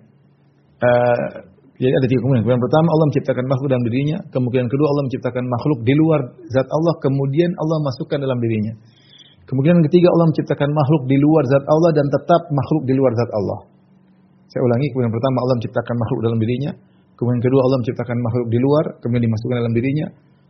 Uh, 0.81 1.29
jadi 1.77 1.93
ada 1.93 2.07
tiga 2.09 2.25
kemungkinan. 2.25 2.43
Kemungkinan 2.49 2.65
pertama 2.65 2.89
Allah 2.89 3.07
menciptakan 3.13 3.45
makhluk 3.53 3.69
dalam 3.69 3.85
dirinya. 3.85 4.19
Kemungkinan 4.33 4.67
kedua 4.73 4.89
Allah 4.97 5.05
menciptakan 5.13 5.45
makhluk 5.45 5.79
di 5.85 5.93
luar 5.93 6.21
zat 6.49 6.69
Allah. 6.73 6.95
Kemudian 7.05 7.51
Allah 7.53 7.79
masukkan 7.85 8.19
dalam 8.19 8.39
dirinya. 8.41 8.73
Kemungkinan 9.47 9.79
ketiga 9.87 10.11
Allah 10.11 10.27
menciptakan 10.35 10.71
makhluk 10.75 11.03
di 11.07 11.17
luar 11.23 11.47
zat 11.47 11.65
Allah 11.71 11.91
dan 11.95 12.07
tetap 12.11 12.43
makhluk 12.51 12.83
di 12.83 12.95
luar 12.99 13.15
zat 13.15 13.31
Allah. 13.31 13.61
Saya 14.51 14.63
ulangi. 14.67 14.91
Kemungkinan 14.91 15.15
pertama 15.15 15.39
Allah 15.47 15.55
menciptakan 15.63 15.95
makhluk 15.95 16.21
dalam 16.27 16.39
dirinya. 16.43 16.71
Kemungkinan 17.15 17.43
kedua 17.47 17.61
Allah 17.63 17.79
menciptakan 17.79 18.17
makhluk 18.27 18.47
di 18.51 18.59
luar. 18.59 18.85
Kemudian 18.99 19.23
dimasukkan 19.23 19.57
dalam 19.63 19.75
dirinya. 19.75 20.07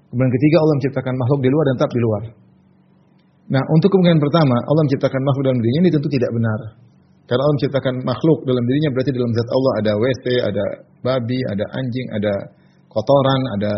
Kemudian 0.09 0.33
ketiga 0.33 0.57
Allah 0.65 0.75
menciptakan 0.81 1.15
makhluk 1.21 1.41
di 1.45 1.51
luar 1.53 1.65
dan 1.69 1.75
tetap 1.77 1.93
di 1.93 2.01
luar. 2.01 2.23
Nah, 3.47 3.63
untuk 3.71 3.89
kemungkinan 3.93 4.19
pertama 4.19 4.57
Allah 4.59 4.83
menciptakan 4.89 5.21
makhluk 5.23 5.45
dalam 5.45 5.61
dirinya 5.61 5.81
ini 5.85 5.91
tentu 5.93 6.09
tidak 6.09 6.31
benar. 6.33 6.61
Karena 7.27 7.43
Allah 7.43 7.57
menciptakan 7.59 7.95
makhluk 8.01 8.39
dalam 8.49 8.65
dirinya 8.65 8.91
berarti 8.97 9.11
dalam 9.13 9.33
zat 9.37 9.49
Allah 9.51 9.73
ada 9.83 9.93
WC, 9.99 10.25
ada 10.41 10.65
babi, 11.05 11.39
ada 11.53 11.65
anjing, 11.75 12.07
ada 12.17 12.35
kotoran, 12.89 13.41
ada 13.61 13.73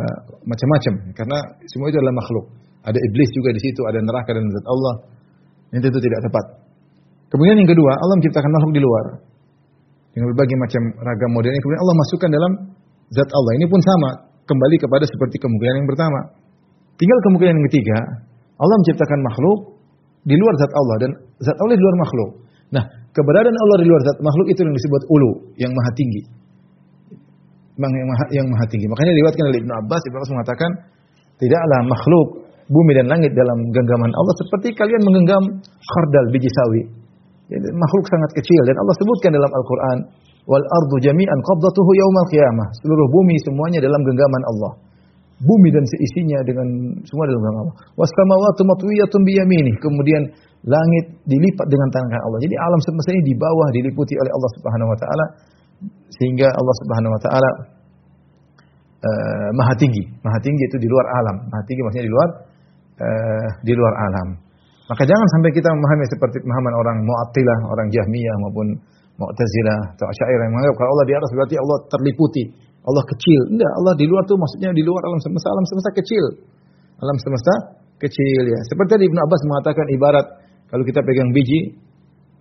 macam-macam. 0.47 0.95
Karena 1.11 1.39
semua 1.67 1.91
itu 1.91 1.99
adalah 1.99 2.15
makhluk. 2.15 2.58
Ada 2.87 2.99
iblis 2.99 3.31
juga 3.35 3.51
di 3.51 3.61
situ, 3.61 3.81
ada 3.87 3.99
neraka 3.99 4.31
dan 4.35 4.45
zat 4.55 4.67
Allah. 4.67 4.95
Ini 5.75 5.79
tentu 5.83 6.01
tidak 6.01 6.21
tepat. 6.25 6.45
Kemudian 7.29 7.61
yang 7.61 7.69
kedua, 7.69 7.93
Allah 7.93 8.15
menciptakan 8.17 8.51
makhluk 8.55 8.73
di 8.73 8.83
luar. 8.83 9.05
Dengan 10.17 10.27
berbagai 10.33 10.57
macam 10.57 10.83
ragam 11.05 11.31
model 11.37 11.53
ini. 11.53 11.61
Kemudian 11.61 11.83
Allah 11.85 11.97
masukkan 12.01 12.31
dalam 12.33 12.53
zat 13.13 13.29
Allah. 13.29 13.53
Ini 13.61 13.67
pun 13.69 13.81
sama. 13.85 14.11
Kembali 14.49 14.77
kepada 14.81 15.05
seperti 15.05 15.37
kemungkinan 15.37 15.85
yang 15.85 15.89
pertama. 15.93 16.21
Tinggal 16.97 17.19
kemungkinan 17.29 17.53
yang 17.53 17.67
ketiga. 17.69 17.99
Allah 18.57 18.77
menciptakan 18.81 19.19
makhluk 19.21 19.59
di 20.25 20.35
luar 20.41 20.55
zat 20.57 20.73
Allah. 20.73 20.97
Dan 21.05 21.11
zat 21.45 21.57
Allah 21.61 21.75
di 21.77 21.83
luar 21.85 21.97
makhluk. 22.01 22.31
Nah, 22.73 22.85
keberadaan 23.13 23.57
Allah 23.61 23.77
di 23.85 23.87
luar 23.87 24.03
zat 24.09 24.19
makhluk 24.25 24.47
itu 24.49 24.61
yang 24.65 24.73
disebut 24.73 25.03
ulu, 25.13 25.31
yang 25.61 25.73
maha 25.77 25.91
tinggi. 25.93 26.23
Yang 27.77 28.07
maha, 28.09 28.25
yang 28.33 28.47
maha 28.49 28.65
tinggi. 28.73 28.89
Makanya 28.89 29.13
diriwayatkan 29.13 29.45
oleh 29.53 29.59
Ibnu 29.61 29.73
Abbas, 29.85 30.01
Ibnu 30.09 30.17
Abbas 30.17 30.33
mengatakan, 30.33 30.71
tidaklah 31.39 31.81
makhluk 31.87 32.48
bumi 32.69 32.93
dan 32.97 33.09
langit 33.09 33.33
dalam 33.33 33.59
genggaman 33.73 34.13
Allah 34.13 34.35
seperti 34.45 34.77
kalian 34.77 35.03
menggenggam 35.05 35.43
khardal 35.65 36.27
biji 36.33 36.49
sawi. 36.53 36.83
Jadi, 37.49 37.65
makhluk 37.73 38.05
sangat 38.13 38.31
kecil 38.37 38.61
dan 38.69 38.77
Allah 38.77 38.95
sebutkan 39.01 39.31
dalam 39.33 39.49
Al-Qur'an, 39.49 39.99
wal 40.45 40.65
ardu 40.65 40.97
jami'an 41.01 41.39
qabdatuhu 41.45 41.91
yaumal 41.97 42.29
qiyamah. 42.29 42.69
Seluruh 42.85 43.09
bumi 43.09 43.37
semuanya 43.41 43.81
dalam 43.81 44.01
genggaman 44.05 44.43
Allah. 44.53 44.73
Bumi 45.39 45.71
dan 45.71 45.85
seisinya 45.87 46.45
dengan 46.45 46.67
semua 47.09 47.25
dalam 47.25 47.41
genggaman 47.41 47.61
Allah. 47.69 47.77
Was 47.97 48.13
samawati 48.13 48.63
matwiyatun 48.69 49.21
biyaminih. 49.25 49.77
Kemudian 49.81 50.23
langit 50.67 51.05
dilipat 51.25 51.67
dengan 51.73 51.89
tangan 51.89 52.21
Allah. 52.21 52.41
Jadi 52.45 52.55
alam 52.59 52.81
semesta 52.85 53.17
ini 53.17 53.23
di 53.33 53.35
bawah 53.39 53.69
diliputi 53.73 54.13
oleh 54.19 54.33
Allah 54.35 54.51
Subhanahu 54.59 54.89
wa 54.91 54.99
taala 54.99 55.25
sehingga 56.19 56.49
Allah 56.51 56.75
Subhanahu 56.83 57.13
wa 57.15 57.21
taala 57.23 57.51
uh, 59.05 59.49
maha 59.55 59.75
tinggi. 59.79 60.05
Maha 60.21 60.39
tinggi 60.43 60.65
itu 60.69 60.77
di 60.83 60.89
luar 60.91 61.07
alam. 61.23 61.37
Maha 61.47 61.63
tinggi 61.65 61.81
maksudnya 61.87 62.07
di 62.09 62.13
luar 62.13 62.29
uh, 62.99 63.47
di 63.63 63.73
luar 63.73 63.95
alam. 64.11 64.29
Maka 64.89 65.03
jangan 65.05 65.29
sampai 65.37 65.51
kita 65.53 65.69
memahami 65.69 66.05
seperti 66.09 66.37
pemahaman 66.41 66.75
orang 66.81 66.97
Mu'attilah, 67.05 67.59
orang 67.69 67.89
Jahmiyah 67.93 68.37
maupun 68.41 68.67
Mu'tazilah 69.21 69.99
atau 69.99 70.07
Asy'ariyah 70.09 70.47
yang 70.49 70.53
menganggap 70.55 70.75
kalau 70.81 70.91
Allah 70.97 71.07
di 71.11 71.15
atas 71.19 71.31
berarti 71.35 71.57
Allah 71.61 71.79
terliputi. 71.93 72.45
Allah 72.89 73.05
kecil. 73.05 73.41
Enggak, 73.53 73.73
Allah 73.85 73.95
di 74.01 74.07
luar 74.09 74.23
tuh 74.25 74.39
maksudnya 74.41 74.71
di 74.73 74.81
luar 74.81 75.03
alam 75.05 75.21
semesta, 75.21 75.49
alam 75.53 75.67
semesta 75.69 75.91
kecil. 75.93 76.25
Alam 77.05 77.17
semesta 77.21 77.55
kecil 78.01 78.43
ya. 78.49 78.59
Seperti 78.65 78.91
tadi 78.97 79.05
Ibnu 79.13 79.21
Abbas 79.21 79.41
mengatakan 79.45 79.87
ibarat 79.93 80.27
kalau 80.73 80.85
kita 80.89 81.05
pegang 81.05 81.29
biji, 81.37 81.77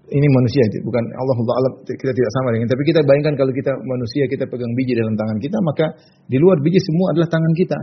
ini 0.07 0.27
manusia 0.31 0.63
bukan 0.87 1.03
Allah 1.19 1.35
alam 1.35 1.73
kita 1.83 2.11
tidak 2.15 2.31
sama 2.39 2.55
dengan 2.55 2.67
tapi 2.71 2.83
kita 2.87 3.03
bayangkan 3.03 3.35
kalau 3.35 3.51
kita 3.51 3.75
manusia 3.75 4.23
kita 4.31 4.47
pegang 4.47 4.71
biji 4.79 4.95
dalam 4.95 5.19
tangan 5.19 5.37
kita 5.43 5.57
maka 5.59 5.85
di 6.31 6.39
luar 6.39 6.63
biji 6.63 6.79
semua 6.79 7.11
adalah 7.11 7.27
tangan 7.27 7.53
kita 7.59 7.79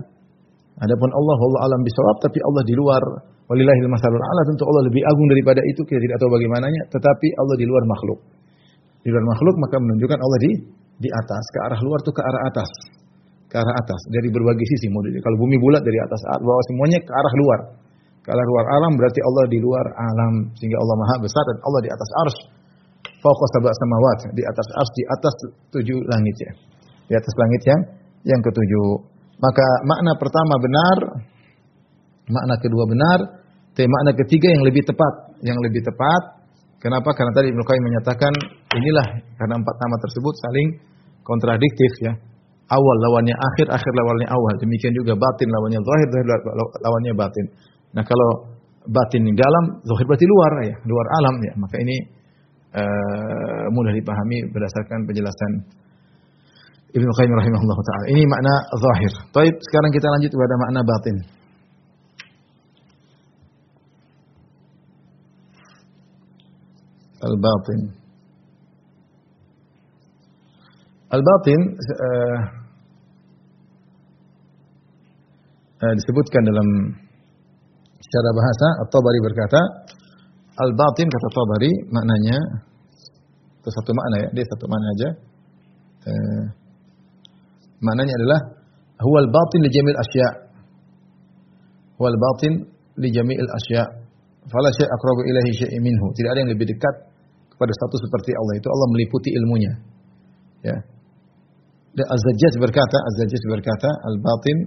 adapun 0.80 1.10
Allah 1.10 1.38
Allah 1.38 1.60
alam 1.70 1.80
bisawab 1.84 2.16
tapi 2.24 2.38
Allah 2.42 2.62
di 2.66 2.74
luar 2.74 3.02
walillahil 3.50 3.86
masalul 3.90 4.18
ala 4.18 4.42
tentu 4.48 4.64
Allah 4.66 4.82
lebih 4.88 5.02
agung 5.04 5.26
daripada 5.30 5.60
itu 5.66 5.80
kita 5.86 6.00
tidak 6.00 6.16
tahu 6.18 6.30
bagaimananya 6.34 6.82
tetapi 6.90 7.28
Allah 7.38 7.56
di 7.60 7.66
luar 7.68 7.82
makhluk 7.86 8.18
di 9.04 9.08
luar 9.12 9.24
makhluk 9.28 9.54
maka 9.60 9.76
menunjukkan 9.78 10.18
Allah 10.18 10.38
di 10.40 10.52
di 11.04 11.10
atas 11.10 11.44
ke 11.52 11.58
arah 11.68 11.80
luar 11.84 11.98
tuh 12.02 12.14
ke 12.14 12.22
arah 12.22 12.42
atas 12.48 12.70
ke 13.50 13.56
arah 13.60 13.74
atas 13.78 14.00
dari 14.10 14.30
berbagai 14.32 14.66
sisi 14.66 14.90
kalau 15.22 15.36
bumi 15.38 15.60
bulat 15.60 15.82
dari 15.84 15.98
atas 16.00 16.20
bawah 16.42 16.64
semuanya 16.70 16.98
ke 17.02 17.12
arah 17.12 17.34
luar 17.38 17.60
kalau 18.24 18.40
luar 18.40 18.64
alam 18.80 18.96
berarti 18.96 19.20
Allah 19.20 19.44
di 19.52 19.60
luar 19.60 19.84
alam 20.00 20.48
sehingga 20.56 20.80
Allah 20.80 20.96
Maha 20.96 21.16
besar 21.20 21.44
dan 21.44 21.60
Allah 21.60 21.80
di 21.84 21.90
atas 21.92 22.10
ars. 22.24 22.36
Fauqa 23.20 23.46
sab'a 23.56 23.72
samawat, 23.72 24.18
di 24.32 24.42
atas 24.44 24.68
ars 24.80 24.90
di 24.96 25.04
atas 25.12 25.34
tujuh 25.76 25.98
langit 26.08 26.36
ya. 26.40 26.52
Di 27.12 27.14
atas 27.20 27.34
langit 27.36 27.62
yang 27.68 27.80
yang 28.24 28.40
ketujuh. 28.40 29.12
Maka 29.38 29.66
makna 29.84 30.12
pertama 30.16 30.54
benar, 30.62 30.98
makna 32.30 32.54
kedua 32.62 32.84
benar, 32.86 33.18
tapi 33.74 33.90
makna 33.90 34.14
ketiga 34.14 34.48
yang 34.54 34.62
lebih 34.62 34.86
tepat, 34.86 35.14
yang 35.42 35.58
lebih 35.58 35.82
tepat. 35.82 36.46
Kenapa? 36.78 37.10
Karena 37.16 37.32
tadi 37.34 37.50
Ibnu 37.50 37.64
Qayyim 37.64 37.84
menyatakan 37.84 38.32
inilah 38.76 39.06
karena 39.40 39.54
empat 39.56 39.76
nama 39.80 39.96
tersebut 39.98 40.34
saling 40.36 40.68
kontradiktif 41.24 41.92
ya. 42.04 42.12
Awal 42.64 42.96
lawannya 43.08 43.34
akhir, 43.34 43.66
akhir 43.72 43.92
lawannya 43.92 44.28
awal. 44.30 44.54
Demikian 44.60 44.92
juga 44.96 45.16
batin 45.16 45.48
lawannya 45.48 45.80
zahir, 45.80 46.08
zahir 46.12 46.26
lawannya 46.80 47.12
batin. 47.16 47.46
Nah 47.92 48.04
kalau 48.04 48.56
batin 48.88 49.24
dalam, 49.36 49.64
zahir 49.84 50.04
berarti 50.08 50.26
luar 50.28 50.52
ya, 50.64 50.76
luar 50.84 51.06
alam 51.20 51.36
ya. 51.44 51.52
Maka 51.60 51.76
ini 51.80 51.96
uh, 52.76 53.64
mudah 53.72 53.92
dipahami 53.92 54.48
berdasarkan 54.52 55.08
penjelasan 55.08 55.50
Ibnu 56.94 57.10
Qayyim 57.10 57.34
rahimahullah 57.34 57.78
taala. 57.82 58.04
Ini 58.14 58.22
makna 58.30 58.54
zahir. 58.78 59.12
Baik, 59.34 59.54
sekarang 59.66 59.90
kita 59.90 60.06
lanjut 60.14 60.30
kepada 60.30 60.54
makna 60.62 60.80
batin. 60.86 61.16
Al-batin. 67.24 67.80
Al-batin 71.10 71.60
uh, 71.82 72.38
uh, 75.82 75.94
disebutkan 75.98 76.42
dalam 76.46 76.68
secara 77.98 78.30
bahasa 78.34 78.66
At-Tabari 78.86 79.20
berkata 79.24 79.60
Al-batin 80.54 81.10
kata 81.10 81.28
Tabari 81.34 81.72
maknanya 81.90 82.38
itu 83.58 83.68
satu 83.72 83.90
makna 83.90 84.16
ya, 84.22 84.28
dia 84.30 84.44
satu 84.46 84.64
makna 84.70 84.86
aja. 84.94 85.08
Uh, 86.04 86.44
maknanya 87.80 88.14
adalah 88.18 88.40
huwal 89.00 89.28
batin 89.30 89.60
li 89.66 89.70
jamil 89.72 89.98
asya. 89.98 90.28
Huwal 91.98 92.18
batin 92.18 92.52
li 93.00 93.08
jamil 93.10 93.48
asya. 93.58 93.82
Fala 94.44 94.68
syai' 94.76 94.90
aqrabu 94.90 95.24
ilahi 95.24 95.50
syai'in 95.56 95.80
minhu. 95.80 96.12
Tidak 96.12 96.30
ada 96.30 96.38
yang 96.44 96.52
lebih 96.52 96.68
dekat 96.68 96.94
kepada 97.54 97.72
satu 97.72 97.96
seperti 97.96 98.30
Allah 98.36 98.54
itu 98.60 98.68
Allah 98.68 98.88
meliputi 98.92 99.30
ilmunya. 99.32 99.72
Ya. 100.64 100.76
Dan 101.94 102.06
Az-Zajjaj 102.10 102.54
berkata, 102.58 102.96
Az-Zajjaj 102.98 103.42
berkata, 103.46 103.88
al-batin 104.10 104.58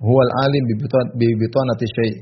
huwa 0.00 0.20
al-alim 0.24 0.64
bi 1.20 1.26
bitanati 1.36 1.86
syai'. 1.86 2.14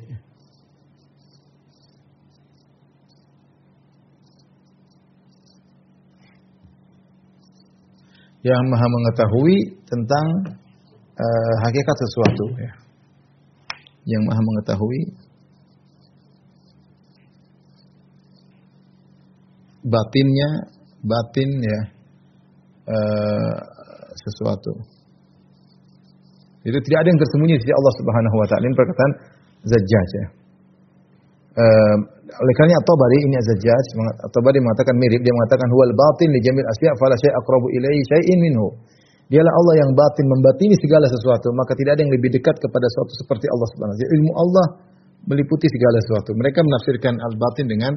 Yang 8.46 8.62
maha 8.70 8.86
mengetahui 8.86 9.56
tentang 9.90 10.26
uh, 11.18 11.54
hakikat 11.66 11.96
sesuatu 11.98 12.46
ya. 12.62 12.72
Yang 14.06 14.22
maha 14.30 14.38
mengetahui 14.38 15.00
batinnya, 19.82 20.50
batin 21.02 21.50
ya 21.58 21.80
uh, 22.86 23.56
sesuatu. 24.14 24.72
Itu 26.66 26.78
tidak 26.82 26.98
ada 27.02 27.08
yang 27.14 27.20
tersembunyi 27.22 27.62
di 27.62 27.70
Allah 27.74 27.94
Subhanahu 27.98 28.36
wa 28.42 28.46
taala. 28.50 28.64
Ini 28.66 28.74
perkataan 28.74 29.12
Zajjaj 29.66 30.10
ya. 30.22 30.26
Oleh 31.56 32.54
karena 32.60 32.76
At-Tabari 32.76 33.18
ini 33.24 33.36
Zajjaj, 33.40 33.86
At-Tabari 34.28 34.60
mengatakan 34.60 34.92
mirip 35.00 35.24
dia 35.24 35.32
mengatakan 35.32 35.68
huwal 35.72 35.92
batin 35.96 36.28
li 36.28 36.40
jamil 36.44 36.68
asya 36.68 36.92
fala 37.00 37.16
syai' 37.16 37.32
aqrabu 37.32 37.72
ilaihi 37.72 38.02
syai'in 38.12 38.38
minhu. 38.44 38.76
Dialah 39.26 39.50
Allah 39.50 39.74
yang 39.82 39.90
batin 39.96 40.26
membatini 40.28 40.76
segala 40.78 41.08
sesuatu, 41.10 41.50
maka 41.56 41.74
tidak 41.74 41.98
ada 41.98 42.06
yang 42.06 42.12
lebih 42.14 42.30
dekat 42.36 42.54
kepada 42.62 42.86
sesuatu 42.92 43.12
seperti 43.24 43.46
Allah 43.50 43.68
Subhanahu 43.74 43.94
wa 43.94 43.98
taala. 43.98 44.14
Ilmu 44.14 44.32
Allah 44.38 44.66
meliputi 45.26 45.66
segala 45.66 45.98
sesuatu. 46.04 46.30
Mereka 46.38 46.62
menafsirkan 46.62 47.14
al-batin 47.18 47.66
dengan 47.66 47.92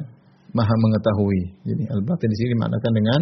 maha 0.50 0.74
mengetahui. 0.74 1.40
Jadi 1.62 1.84
al-batin 1.86 2.28
di 2.32 2.36
sini 2.40 2.48
dimaknakan 2.58 2.92
dengan 2.96 3.20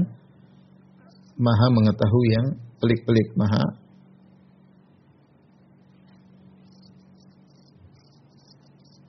maha 1.36 1.66
mengetahui 1.68 2.28
yang 2.32 2.46
pelik-pelik, 2.80 3.28
maha 3.36 3.64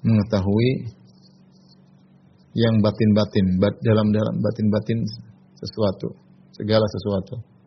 mengetahui 0.03 0.98
yang 2.57 2.81
batin-batin, 2.81 3.45
dalam 3.85 4.07
dalam 4.09 4.35
batin-batin 4.41 5.05
sesuatu, 5.59 6.09
segala 6.57 6.85
sesuatu. 6.89 7.59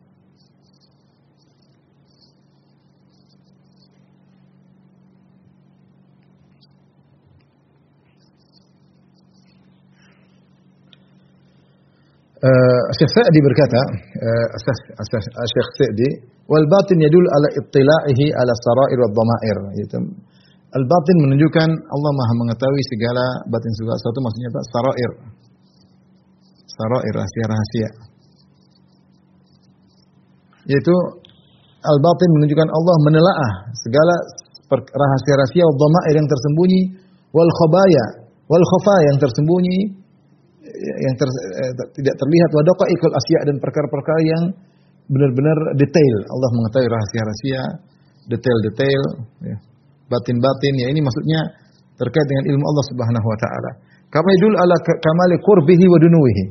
Uh, 12.43 12.83
Syekh 12.99 13.07
Sa'di 13.07 13.39
berkata, 13.39 13.79
uh, 14.19 14.47
Syekh 15.47 15.69
Sa'di, 15.79 16.09
wal 16.43 16.67
batin 16.67 16.99
yadul 16.99 17.23
ala 17.23 17.47
ittila'ihi 17.55 18.35
ala 18.35 18.51
sarair 18.67 18.99
wa 18.99 19.09
dhamair. 19.15 19.57
Yaitu, 19.79 19.99
al 20.73 20.83
batin 20.89 21.17
menunjukkan 21.29 21.69
Allah 21.69 22.11
Maha 22.17 22.33
mengetahui 22.41 22.83
segala 22.89 23.25
batin 23.49 23.71
segala 23.77 23.95
sesuatu 24.01 24.19
maksudnya 24.25 24.49
apa? 24.49 24.61
Sarair. 24.73 25.11
Sarair 26.73 27.13
rahasia-rahasia. 27.13 27.89
Yaitu 30.73 30.95
al 31.85 31.97
batin 32.01 32.29
menunjukkan 32.41 32.69
Allah 32.73 32.95
menelaah 33.05 33.51
segala 33.85 34.15
rahasia-rahasia 34.73 35.63
wa 35.63 35.75
dhamair 35.77 36.13
yang 36.17 36.29
tersembunyi 36.29 36.81
wal 37.29 37.51
khabaya 37.61 38.05
wal 38.49 38.65
khafa 38.65 38.95
yang 39.13 39.17
tersembunyi 39.21 39.77
yang 40.73 41.15
ter, 41.19 41.29
eh, 41.29 41.71
tidak 42.01 42.15
terlihat 42.17 42.49
wadaka 42.49 42.85
ikul 42.89 43.13
asya 43.13 43.39
dan 43.45 43.55
perkara-perkara 43.61 44.21
yang 44.25 44.43
benar-benar 45.11 45.57
detail. 45.77 46.15
Allah 46.31 46.49
mengetahui 46.55 46.87
rahasia-rahasia, 46.89 47.61
detail-detail, 48.31 49.01
ya. 49.43 49.57
Batin-batin. 50.09 50.73
Ya 50.79 50.87
ini 50.91 50.99
maksudnya 50.99 51.39
terkait 51.99 52.27
dengan 52.27 52.43
ilmu 52.55 52.63
Allah 52.63 52.85
Subhanahu 52.91 53.27
wa 53.27 53.37
taala. 53.37 53.71
Kama 54.09 54.29
idul 54.33 54.55
ala 54.57 54.75
kamali 54.81 55.35
qurbihi 55.41 55.85
wa 55.89 55.97
dunuwihi. 56.01 56.45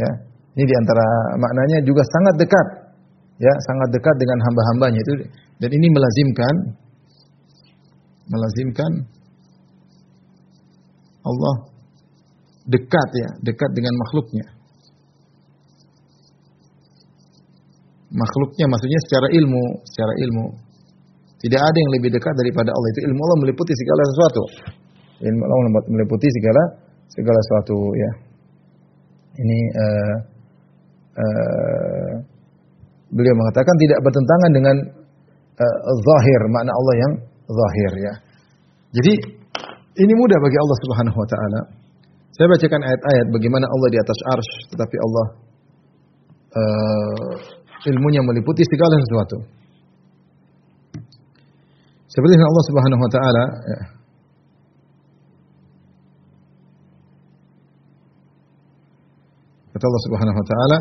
Ya. 0.00 0.10
Ini 0.50 0.64
di 0.66 0.74
antara 0.74 1.06
maknanya 1.38 1.78
juga 1.86 2.02
sangat 2.02 2.34
dekat. 2.42 2.66
Ya, 3.40 3.54
sangat 3.64 3.88
dekat 3.96 4.14
dengan 4.20 4.36
hamba-hambanya 4.44 5.00
itu 5.00 5.12
dan 5.64 5.70
ini 5.72 5.88
melazimkan 5.88 6.54
melazimkan 8.28 8.92
Allah 11.24 11.54
dekat 12.68 13.08
ya, 13.16 13.28
dekat 13.44 13.70
dengan 13.72 13.94
makhluknya. 13.96 14.46
Makhluknya 18.10 18.66
maksudnya 18.66 19.00
secara 19.06 19.26
ilmu, 19.30 19.64
secara 19.86 20.12
ilmu. 20.18 20.46
Tidak 21.40 21.60
ada 21.60 21.76
yang 21.76 21.92
lebih 21.96 22.10
dekat 22.12 22.34
daripada 22.36 22.68
Allah. 22.68 22.88
Itu 22.92 23.00
ilmu 23.08 23.20
Allah 23.24 23.38
meliputi 23.48 23.72
segala 23.72 24.02
sesuatu. 24.12 24.42
Ilmu 25.24 25.42
Allah 25.44 25.58
meliputi 25.88 26.28
segala 26.28 26.62
segala 27.08 27.38
sesuatu 27.44 27.76
ya. 27.96 28.10
Ini 29.40 29.58
uh, 29.72 30.16
uh, 31.16 32.12
beliau 33.08 33.34
mengatakan 33.34 33.74
tidak 33.80 33.98
bertentangan 34.04 34.50
dengan 34.52 34.76
uh, 35.56 35.78
zahir, 35.96 36.40
makna 36.52 36.72
Allah 36.76 36.94
yang 37.00 37.12
zahir 37.48 37.92
ya. 38.04 38.14
Jadi 39.00 39.12
ini 40.04 40.12
mudah 40.12 40.38
bagi 40.44 40.58
Allah 40.60 40.78
Subhanahu 40.84 41.18
wa 41.18 41.28
taala 41.30 41.60
saya 42.40 42.46
bacakan 42.56 42.80
ayat-ayat 42.80 43.26
bagaimana 43.36 43.68
Allah 43.68 43.88
di 43.92 43.98
atas 44.00 44.18
arsh, 44.32 44.52
tetapi 44.72 44.96
Allah 44.96 45.26
uh, 46.56 47.32
ilmunya 47.84 48.24
meliputi 48.24 48.64
segala 48.64 48.96
sesuatu. 48.96 49.59
Seperti 52.10 52.34
Allah 52.34 52.64
Subhanahu 52.66 53.00
wa 53.06 53.10
taala 53.14 53.44
ya. 53.70 53.80
Kata 59.70 59.84
Allah 59.86 60.02
Subhanahu 60.10 60.38
wa 60.42 60.46
taala 60.50 60.78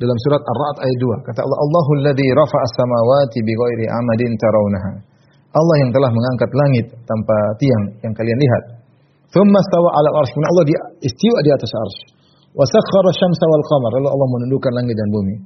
dalam 0.00 0.16
surat 0.24 0.40
Ar-Ra'd 0.40 0.76
ayat 0.84 0.96
2, 0.96 1.28
kata 1.28 1.40
Allah 1.44 1.58
Allahu 1.60 1.90
alladzi 2.00 2.28
rafa'a 2.32 2.64
as-samawati 2.64 3.38
bighairi 3.44 3.84
amadin 3.88 4.32
tarawunaha. 4.36 4.92
Allah 5.50 5.76
yang 5.82 5.90
telah 5.90 6.08
mengangkat 6.08 6.50
langit 6.54 6.86
tanpa 7.04 7.36
tiang 7.58 7.84
yang 8.00 8.14
kalian 8.14 8.38
lihat. 8.38 8.64
Thumma 9.34 9.60
stawa 9.66 9.88
ala 9.98 10.08
arsh. 10.22 10.32
Allah 10.36 10.64
di, 10.64 10.74
istiwa 11.04 11.38
di 11.42 11.50
atas 11.50 11.70
arsh. 11.74 11.98
Wa 12.54 12.64
sakhara 12.66 13.10
syamsa 13.12 13.44
wal 13.50 13.66
qamar. 13.66 13.90
Lalu 13.98 14.08
Allah 14.14 14.28
menundukkan 14.30 14.72
langit 14.78 14.94
dan 14.94 15.08
bumi. 15.10 15.36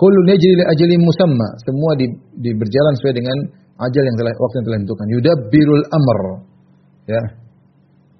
Kullu 0.00 0.20
yajri 0.32 0.58
li 0.58 0.64
ajalin 0.64 1.00
musamma. 1.04 1.48
Semua 1.60 1.92
di, 1.96 2.08
di 2.40 2.50
berjalan 2.56 2.92
sesuai 3.00 3.14
dengan 3.20 3.36
ajal 3.88 4.02
yang 4.04 4.16
telah 4.20 4.32
waktu 4.36 4.56
yang 4.60 4.66
telah 4.66 4.78
ditentukan. 4.80 5.06
Yudabbirul 5.16 5.84
amr. 5.88 6.20
Ya. 7.08 7.22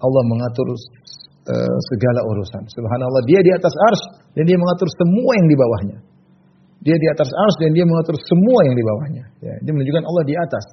Allah 0.01 0.23
mengatur 0.33 0.67
uh, 0.73 1.77
segala 1.93 2.21
urusan. 2.33 2.63
Subhanallah, 2.73 3.23
dia 3.29 3.41
di 3.45 3.53
atas 3.53 3.75
ars 3.93 4.03
dan 4.33 4.49
dia 4.49 4.57
mengatur 4.57 4.89
semua 4.97 5.33
yang 5.37 5.49
di 5.49 5.57
bawahnya. 5.57 5.99
Dia 6.81 6.97
di 6.97 7.07
atas 7.13 7.29
ars 7.29 7.57
dan 7.61 7.77
dia 7.77 7.85
mengatur 7.85 8.17
semua 8.17 8.65
yang 8.65 8.73
di 8.73 8.85
bawahnya. 8.85 9.25
Ya, 9.45 9.55
dia 9.61 9.73
menunjukkan 9.77 10.05
Allah 10.09 10.25
di 10.25 10.35
atas. 10.35 10.65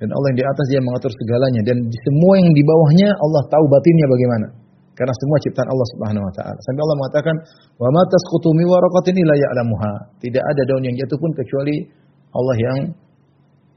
Dan 0.00 0.08
Allah 0.16 0.32
yang 0.32 0.40
di 0.40 0.46
atas 0.48 0.66
dia 0.72 0.80
mengatur 0.80 1.12
segalanya 1.12 1.60
dan 1.60 1.76
semua 1.92 2.32
yang 2.40 2.56
di 2.56 2.64
bawahnya 2.64 3.08
Allah 3.12 3.42
tahu 3.52 3.64
batinnya 3.68 4.06
bagaimana. 4.08 4.46
Karena 4.96 5.12
semua 5.16 5.36
ciptaan 5.44 5.68
Allah 5.68 5.88
Subhanahu 5.96 6.24
wa 6.24 6.32
taala. 6.32 6.58
Sampai 6.64 6.80
Allah 6.84 6.96
mengatakan, 7.04 7.34
"Wa 7.76 7.88
ma 7.92 8.02
tasqutu 8.08 8.48
min 8.56 8.64
waraqatin 8.64 9.16
illa 9.16 9.36
ya'lamuha." 9.36 9.92
Tidak 10.24 10.40
ada 10.40 10.62
daun 10.64 10.84
yang 10.88 10.96
jatuh 10.96 11.20
pun 11.20 11.30
kecuali 11.36 11.84
Allah 12.32 12.56
yang 12.56 12.78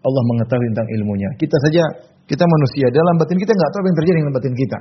Allah 0.04 0.24
mengetahui 0.36 0.68
tentang 0.76 0.90
ilmunya. 1.00 1.30
Kita 1.40 1.58
saja, 1.64 1.84
kita 2.28 2.44
manusia, 2.44 2.92
dalam 2.92 3.16
batin 3.16 3.40
kita 3.40 3.52
nggak 3.56 3.72
tahu 3.72 3.80
apa 3.80 3.88
yang 3.88 3.98
terjadi 4.04 4.18
dengan 4.20 4.34
batin 4.36 4.54
kita. 4.56 4.78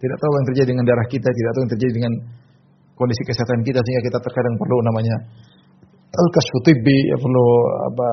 Tidak 0.00 0.16
tahu 0.20 0.28
apa 0.28 0.36
yang 0.36 0.48
terjadi 0.52 0.68
dengan 0.72 0.84
darah 0.88 1.06
kita, 1.08 1.28
tidak 1.28 1.50
tahu 1.52 1.62
yang 1.64 1.72
terjadi 1.76 1.92
dengan 1.96 2.12
kondisi 2.96 3.22
kesehatan 3.24 3.60
kita 3.64 3.80
sehingga 3.80 4.02
kita 4.12 4.18
terkadang 4.20 4.54
perlu 4.60 4.76
namanya 4.84 5.16
al-kasfu 6.10 6.58
ya 6.84 7.16
perlu 7.16 7.46
apa 7.88 8.08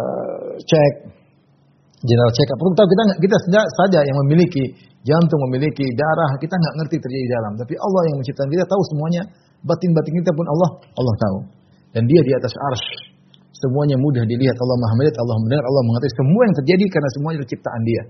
cek 0.64 0.94
general 2.06 2.32
check 2.32 2.50
up. 2.54 2.58
Tahu 2.62 2.88
kita 2.88 3.04
kita 3.20 3.36
saja 3.84 4.00
yang 4.06 4.18
memiliki 4.28 4.64
jantung, 5.02 5.42
memiliki 5.50 5.84
darah, 5.98 6.38
kita 6.38 6.54
nggak 6.54 6.74
ngerti 6.84 6.96
terjadi 7.02 7.24
di 7.26 7.32
dalam. 7.34 7.52
Tapi 7.58 7.74
Allah 7.76 8.02
yang 8.12 8.16
menciptakan 8.22 8.50
kita 8.54 8.66
tahu 8.70 8.82
semuanya, 8.94 9.22
batin-batin 9.66 10.14
kita 10.22 10.32
pun 10.32 10.46
Allah 10.46 10.70
Allah 10.94 11.16
tahu. 11.18 11.38
Dan 11.98 12.04
dia 12.06 12.22
di 12.22 12.32
atas 12.38 12.54
arsh. 12.54 13.17
Semuanya 13.58 13.98
mudah 13.98 14.24
dilihat. 14.30 14.54
Allah 14.54 14.78
Maha 14.78 14.94
melihat, 15.02 15.18
Allah 15.18 15.36
mendengar, 15.42 15.66
Allah 15.66 15.84
mengetahui 15.90 16.14
semua 16.14 16.42
yang 16.46 16.56
terjadi 16.62 16.86
karena 16.94 17.10
semuanya 17.18 17.38
ciptaan 17.50 17.82
dia. 17.82 18.04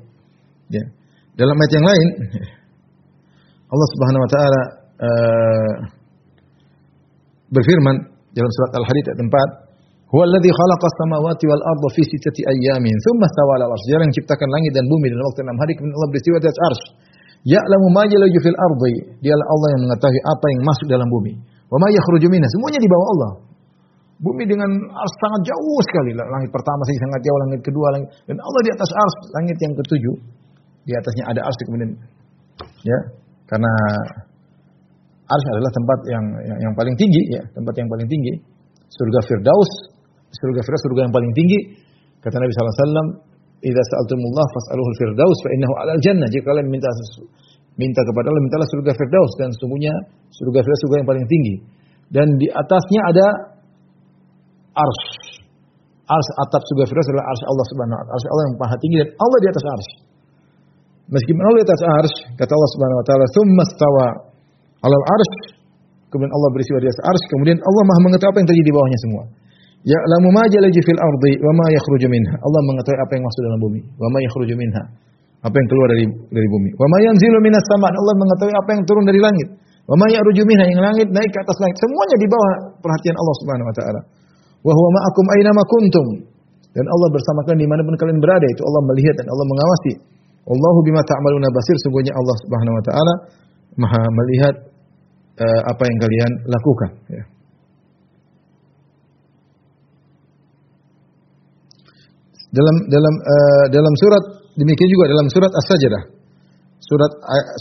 Ya. 0.68 0.84
Dalam 1.40 1.56
ayat 1.56 1.72
yang 1.72 1.86
lain, 1.88 2.08
Allah 3.74 3.88
Subhanahu 3.96 4.22
wa 4.24 4.30
taala 4.32 4.62
uh, 5.00 5.74
berfirman 7.54 7.96
dalam 8.36 8.52
surat 8.52 8.72
Al-Hadid 8.76 9.06
ayat 9.08 9.20
4, 9.24 9.68
Huwa 10.08 10.24
alladhi 10.24 10.48
khalaqa 10.48 10.88
samawati 11.04 11.46
wal 11.52 11.64
arda 11.68 11.88
fi 11.92 12.02
sittati 12.08 12.42
ayyamin, 12.48 12.96
thumma 13.04 13.28
stawa 13.28 13.60
'ala 13.60 13.68
al-'arsy. 13.68 13.92
Dia 13.92 14.00
yang 14.00 14.08
menciptakan 14.08 14.48
langit 14.48 14.72
dan 14.72 14.88
bumi 14.88 15.12
dalam 15.12 15.24
waktu 15.28 15.42
enam 15.44 15.58
hari 15.60 15.72
kemudian 15.76 15.96
Allah 16.00 16.10
beristiwa 16.16 16.38
di 16.40 16.48
atas 16.48 16.62
arsy. 16.64 16.88
Ya'lamu 17.48 17.88
ma 17.92 18.04
yalaju 18.08 18.40
fil 18.44 18.58
ardi. 18.60 18.96
Dialah 19.24 19.46
Allah 19.48 19.68
yang 19.76 19.82
mengetahui 19.88 20.22
apa 20.24 20.46
yang 20.52 20.62
masuk 20.64 20.88
dalam 20.88 21.08
bumi. 21.12 21.34
Wa 21.68 21.78
ma 21.80 21.88
yakhruju 21.92 22.28
minha. 22.32 22.48
Semuanya 22.48 22.80
di 22.80 22.90
bawah 22.92 23.08
Allah. 23.16 23.32
Bumi 24.18 24.50
dengan 24.50 24.72
ars 24.98 25.14
sangat 25.22 25.42
jauh 25.46 25.80
sekali. 25.86 26.18
Langit 26.18 26.50
pertama 26.50 26.82
sih 26.90 26.98
sangat 26.98 27.22
jauh, 27.22 27.40
langit 27.46 27.62
kedua, 27.62 27.88
langit 27.94 28.10
dan 28.26 28.42
Allah 28.42 28.62
di 28.66 28.72
atas 28.74 28.90
ars, 28.90 29.18
langit 29.38 29.58
yang 29.62 29.74
ketujuh. 29.78 30.16
Di 30.90 30.94
atasnya 30.98 31.24
ada 31.30 31.42
ars 31.46 31.58
kemudian 31.70 31.92
ya, 32.82 33.00
karena 33.46 33.72
ars 35.30 35.46
adalah 35.54 35.70
tempat 35.70 36.00
yang, 36.10 36.26
yang 36.50 36.60
yang 36.66 36.74
paling 36.74 36.96
tinggi 36.98 37.22
ya, 37.30 37.46
tempat 37.54 37.78
yang 37.78 37.86
paling 37.94 38.10
tinggi. 38.10 38.34
Surga 38.90 39.20
Firdaus, 39.30 39.72
surga 40.34 40.66
Firdaus 40.66 40.84
surga 40.90 41.02
yang 41.06 41.14
paling 41.14 41.34
tinggi. 41.38 41.60
Kata 42.18 42.42
Nabi 42.42 42.50
wasallam, 42.50 43.08
"Idza 43.62 43.84
sa'altumullah 43.86 44.46
fas'aluhu 44.50 44.92
firdaus 44.98 45.38
fa 45.46 45.50
innahu 45.54 45.74
'alal 45.78 46.02
jannah." 46.02 46.26
Jika 46.34 46.50
kalian 46.50 46.74
minta 46.74 46.90
minta 47.78 48.02
kepada 48.02 48.34
Allah, 48.34 48.42
mintalah 48.42 48.66
surga 48.66 48.92
Firdaus 48.98 49.32
dan 49.38 49.54
sesungguhnya 49.54 49.94
surga 50.34 50.60
Firdaus 50.66 50.82
surga 50.90 50.96
yang 51.06 51.10
paling 51.14 51.26
tinggi. 51.30 51.56
Dan 52.10 52.28
di 52.42 52.50
atasnya 52.50 53.02
ada 53.14 53.28
ars. 54.78 55.02
Ars 56.08 56.28
atap 56.40 56.62
surga 56.72 56.84
Firdaus 56.88 57.10
adalah 57.12 57.28
ars 57.28 57.42
Allah 57.44 57.66
Subhanahu 57.68 57.96
wa 57.98 58.00
taala. 58.00 58.16
Ars 58.16 58.26
Allah 58.32 58.44
yang 58.48 58.56
maha 58.56 58.76
tinggi 58.80 58.98
dan 59.02 59.10
Allah 59.20 59.38
di 59.44 59.48
atas 59.52 59.66
ars. 59.68 59.88
Meskipun 61.08 61.42
Allah 61.44 61.58
di 61.60 61.66
atas 61.68 61.82
ars, 61.84 62.13
kata 62.40 62.52
Allah 62.52 62.72
Subhanahu 62.76 63.00
wa 63.00 63.06
taala, 63.08 63.26
"Tsumma 63.32 63.63
stawa 63.68 64.06
'alal 64.84 65.06
ars." 65.08 65.32
Kemudian 66.08 66.32
Allah 66.32 66.50
berisiwa 66.56 66.80
di 66.80 66.88
atas 66.88 67.02
ars, 67.04 67.24
kemudian 67.36 67.58
Allah 67.60 67.84
Maha 67.84 68.00
mengetahui 68.08 68.32
apa 68.32 68.40
yang 68.40 68.48
terjadi 68.48 68.68
di 68.72 68.74
bawahnya 68.76 69.00
semua. 69.04 69.24
Ya'lamu 69.88 70.30
ma 70.32 70.44
jalaju 70.48 70.80
fil 70.84 71.00
ardi 71.00 71.34
wa 71.44 71.52
ma 71.60 71.66
yakhruju 71.72 72.08
minha. 72.08 72.36
Allah 72.40 72.62
mengetahui 72.63 73.00
apa 73.04 73.12
yang 73.20 73.24
masuk 73.28 73.42
dalam 73.44 73.60
bumi, 73.60 73.82
wa 73.84 74.08
ma 74.08 74.20
yakhruju 74.24 74.56
minha. 74.56 74.84
Apa 75.44 75.56
yang 75.56 75.68
keluar 75.68 75.88
dari 75.92 76.06
dari 76.08 76.48
bumi. 76.48 76.70
Wa 76.80 76.88
ma 76.88 76.98
yanzilu 77.04 77.38
minas 77.44 77.63
sama. 77.72 77.88
Allah 77.92 78.16
mengetahui 78.16 78.56
apa 78.56 78.70
yang 78.74 78.82
turun 78.88 79.04
dari 79.04 79.20
langit. 79.20 79.48
Wa 79.88 79.96
ma 79.96 80.06
ya'ruju 80.12 80.44
minha 80.44 80.66
yang 80.68 80.82
langit 80.84 81.08
naik 81.08 81.32
ke 81.32 81.40
atas 81.40 81.56
langit. 81.63 81.76
Semuanya 81.80 82.16
di 82.20 82.28
bawah 82.28 82.52
perhatian 82.84 83.16
Allah 83.16 83.36
Subhanahu 83.40 83.68
wa 83.68 83.76
taala 83.76 84.02
wa 84.65 84.74
huwa 84.74 84.89
ma'akum 84.98 85.26
aina 85.38 85.52
ma 85.54 85.63
kuntum. 85.67 86.08
Dan 86.78 86.86
Allah 86.86 87.10
bersama 87.10 87.41
kalian 87.46 87.65
di 87.65 87.70
mana 87.70 87.82
pun 87.82 87.98
kalian 87.98 88.22
berada. 88.22 88.46
Itu 88.54 88.62
Allah 88.62 88.82
melihat 88.93 89.15
dan 89.17 89.28
Allah 89.30 89.46
mengawasi. 89.50 89.93
Allahu 90.48 90.80
bima 90.86 91.02
ta'maluna 91.04 91.50
basir. 91.50 91.76
Sungguhnya 91.84 92.13
Allah 92.13 92.36
Subhanahu 92.46 92.76
wa 92.78 92.84
taala 92.86 93.13
Maha 93.78 94.02
melihat 94.10 94.56
uh, 95.38 95.62
apa 95.70 95.84
yang 95.86 95.98
kalian 96.02 96.32
lakukan, 96.50 96.91
ya. 97.13 97.24
Dalam 102.48 102.76
dalam 102.89 103.13
uh, 103.22 103.65
dalam 103.70 103.93
surat 104.02 104.24
demikian 104.58 104.89
juga 104.89 105.13
dalam 105.13 105.28
surat 105.30 105.52
As-Sajdah. 105.52 106.04
Surat 106.82 107.12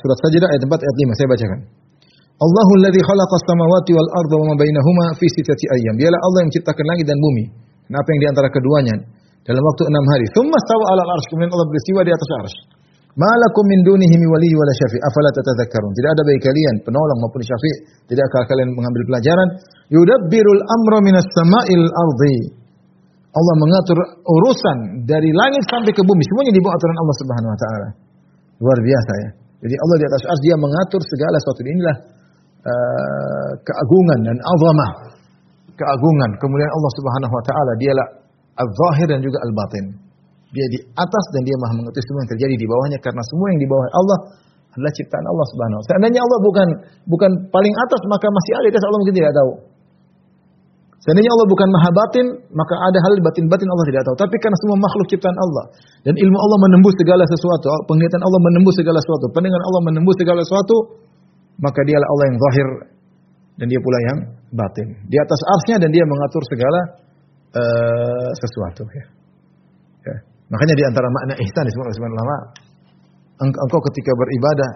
surat 0.01 0.19
Sajdah 0.25 0.49
ayat 0.49 0.63
4 0.63 0.73
ayat 0.73 0.97
5 1.05 1.19
saya 1.21 1.29
bacakan. 1.29 1.61
Allahu 2.37 2.71
alladhi 2.77 3.01
khalaqas 3.01 3.43
samawati 3.49 3.97
wal 3.97 4.11
arda 4.21 4.35
wa 4.37 4.45
ma 4.53 4.55
bainahuma 4.61 5.17
fi 5.17 5.27
sittati 5.33 5.65
ayyam. 5.73 5.97
Dialah 5.97 6.21
Allah 6.21 6.39
yang 6.45 6.49
menciptakan 6.53 6.85
langit 6.85 7.07
dan 7.09 7.17
bumi. 7.17 7.45
Dan 7.89 7.97
apa 7.97 8.09
yang 8.13 8.21
di 8.21 8.29
antara 8.29 8.49
keduanya 8.53 8.95
dalam 9.49 9.63
waktu 9.65 9.83
enam 9.89 10.05
hari. 10.05 10.25
Tsumma 10.37 10.59
stawa 10.69 10.85
'ala 10.93 11.03
al-'arsy. 11.09 11.27
Kemudian 11.33 11.53
Allah 11.57 11.69
beristiwa 11.73 12.01
di 12.05 12.13
atas 12.13 12.29
arsy. 12.45 12.61
Malakum 13.17 13.65
min 13.65 13.81
dunihi 13.89 14.15
min 14.21 14.29
wali 14.29 14.53
wala 14.53 14.73
syafi. 14.77 15.01
Afala 15.01 15.33
tatadzakkarun. 15.33 15.93
Tidak 15.97 16.11
ada 16.13 16.23
bagi 16.29 16.41
kalian 16.45 16.75
penolong 16.85 17.19
maupun 17.25 17.41
syafi. 17.41 17.73
Tidakkah 18.13 18.45
kalian 18.45 18.69
mengambil 18.77 19.03
pelajaran? 19.09 19.49
Yudabbirul 19.89 20.61
amra 20.61 20.99
minas 21.01 21.25
sama'il 21.33 21.89
ardi. 21.89 22.37
Allah 23.33 23.55
mengatur 23.57 23.99
urusan 24.21 25.09
dari 25.09 25.33
langit 25.33 25.65
sampai 25.73 25.93
ke 25.97 26.05
bumi. 26.05 26.23
Semuanya 26.29 26.53
di 26.53 26.61
bawah 26.61 26.77
aturan 26.77 26.97
Allah 27.01 27.17
Subhanahu 27.17 27.53
wa 27.53 27.59
taala. 27.65 27.89
Luar 28.61 28.79
biasa 28.85 29.13
ya. 29.25 29.31
Jadi 29.65 29.75
Allah 29.81 29.97
di 29.97 30.05
atas 30.05 30.23
ars 30.29 30.41
dia 30.45 30.57
mengatur 30.61 31.01
segala 31.01 31.37
sesuatu. 31.41 31.65
Inilah 31.65 31.97
uh, 32.67 33.51
keagungan 33.63 34.19
dan 34.27 34.37
azamah. 34.37 34.91
Keagungan. 35.77 36.31
Kemuliaan 36.43 36.73
Allah 36.73 36.93
Subhanahu 36.99 37.33
wa 37.33 37.45
taala 37.47 37.73
dialah 37.79 38.07
al-zahir 38.59 39.07
dan 39.13 39.21
juga 39.23 39.39
al-batin. 39.45 39.85
Dia 40.51 40.67
di 40.73 40.79
atas 40.97 41.25
dan 41.37 41.43
dia 41.45 41.57
Maha 41.61 41.75
mengetahui 41.79 42.07
semua 42.07 42.21
yang 42.25 42.33
terjadi 42.33 42.55
di 42.57 42.67
bawahnya 42.67 42.99
karena 43.03 43.23
semua 43.29 43.47
yang 43.53 43.61
di 43.61 43.69
bawah 43.69 43.87
Allah 43.93 44.19
adalah 44.73 44.93
ciptaan 44.95 45.25
Allah 45.27 45.47
Subhanahu 45.53 45.79
wa 45.79 45.83
taala. 45.85 45.91
Seandainya 45.91 46.21
Allah 46.25 46.39
bukan 46.41 46.69
bukan 47.09 47.31
paling 47.53 47.75
atas 47.77 48.01
maka 48.09 48.27
masih 48.29 48.53
ada 48.57 48.67
di 48.67 48.73
atas 48.75 48.87
Allah 48.89 49.01
mungkin 49.05 49.17
tidak 49.17 49.35
tahu. 49.37 49.53
Seandainya 51.07 51.31
Allah 51.39 51.47
bukan 51.47 51.69
maha 51.71 51.91
batin, 51.95 52.27
maka 52.51 52.75
ada 52.83 52.99
hal 52.99 53.15
batin-batin 53.23 53.69
Allah 53.71 53.87
tidak 53.87 54.03
tahu. 54.11 54.17
Tapi 54.27 54.37
karena 54.43 54.59
semua 54.59 54.75
makhluk 54.75 55.07
ciptaan 55.07 55.39
Allah. 55.39 55.65
Dan 56.03 56.19
ilmu 56.19 56.35
Allah 56.35 56.59
menembus 56.67 56.99
segala 56.99 57.23
sesuatu. 57.31 57.71
Penglihatan 57.87 58.19
Allah 58.27 58.41
menembus 58.43 58.75
segala 58.75 58.99
sesuatu. 58.99 59.31
Pendengaran 59.31 59.65
Allah 59.71 59.83
menembus 59.87 60.19
segala 60.19 60.43
sesuatu. 60.43 61.06
Maka 61.61 61.81
dialah 61.89 62.09
Allah 62.09 62.25
yang 62.29 62.39
zahir. 62.39 62.69
Dan 63.57 63.67
dia 63.73 63.81
pula 63.81 63.99
yang 64.05 64.19
batin. 64.53 64.89
Di 65.09 65.17
atas 65.17 65.41
arsnya 65.41 65.77
dan 65.81 65.91
dia 65.91 66.05
mengatur 66.05 66.43
segala 66.53 66.81
uh, 67.57 68.31
sesuatu. 68.37 68.85
Ya. 68.93 69.05
Ya. 70.05 70.17
Makanya 70.53 70.75
di 70.77 70.85
antara 70.85 71.09
makna 71.09 71.35
ihsan 71.41 71.65
disebut 71.65 71.85
oleh 71.89 72.13
ulama. 72.13 72.37
Engkau 73.37 73.81
ketika 73.93 74.13
beribadah 74.17 74.71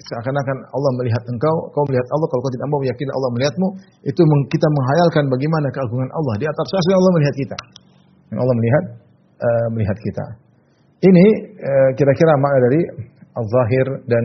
seakan-akan 0.00 0.56
Allah 0.72 0.90
melihat 1.00 1.22
engkau, 1.28 1.54
kau 1.72 1.84
melihat 1.88 2.06
Allah. 2.12 2.26
Kalau 2.28 2.42
kau 2.44 2.52
tidak 2.52 2.68
mau 2.72 2.80
meyakini 2.80 3.10
Allah 3.12 3.30
melihatmu, 3.36 3.68
itu 4.04 4.22
kita 4.50 4.66
menghayalkan 4.68 5.24
bagaimana 5.30 5.68
keagungan 5.72 6.10
Allah. 6.12 6.34
Di 6.40 6.46
atas 6.48 6.64
sana 6.68 6.96
Allah 6.96 7.12
melihat 7.16 7.34
kita. 7.36 7.58
Dan 8.32 8.36
Allah 8.40 8.54
melihat 8.56 8.84
uh, 9.40 9.66
melihat 9.76 9.96
kita. 10.00 10.24
Ini 11.04 11.26
uh, 11.60 11.90
kira-kira 11.96 12.32
makna 12.40 12.58
dari 12.72 12.80
al-zahir 13.34 13.86
dan 14.08 14.24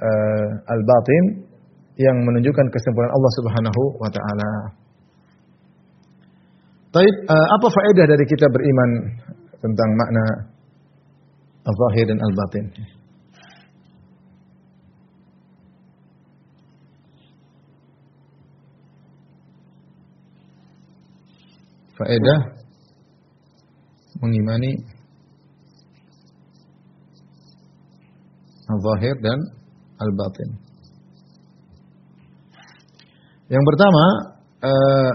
uh, 0.00 0.48
al-batin 0.72 1.24
yang 2.00 2.16
menunjukkan 2.24 2.66
kesempurnaan 2.72 3.12
Allah 3.12 3.32
Subhanahu 3.36 3.82
wa 4.00 4.08
taala. 4.08 4.50
Baik, 6.90 7.14
uh, 7.28 7.46
apa 7.60 7.66
faedah 7.68 8.06
dari 8.08 8.24
kita 8.26 8.46
beriman 8.50 8.90
tentang 9.60 9.90
makna 9.94 10.24
al-zahir 11.68 12.08
dan 12.08 12.18
al-batin? 12.18 12.66
faedah 22.00 22.40
mengimani 24.24 24.72
al-zahir 28.72 29.16
dan 29.20 29.38
al-batin. 30.00 30.50
Yang 33.50 33.64
pertama, 33.66 34.04
uh, 34.64 35.14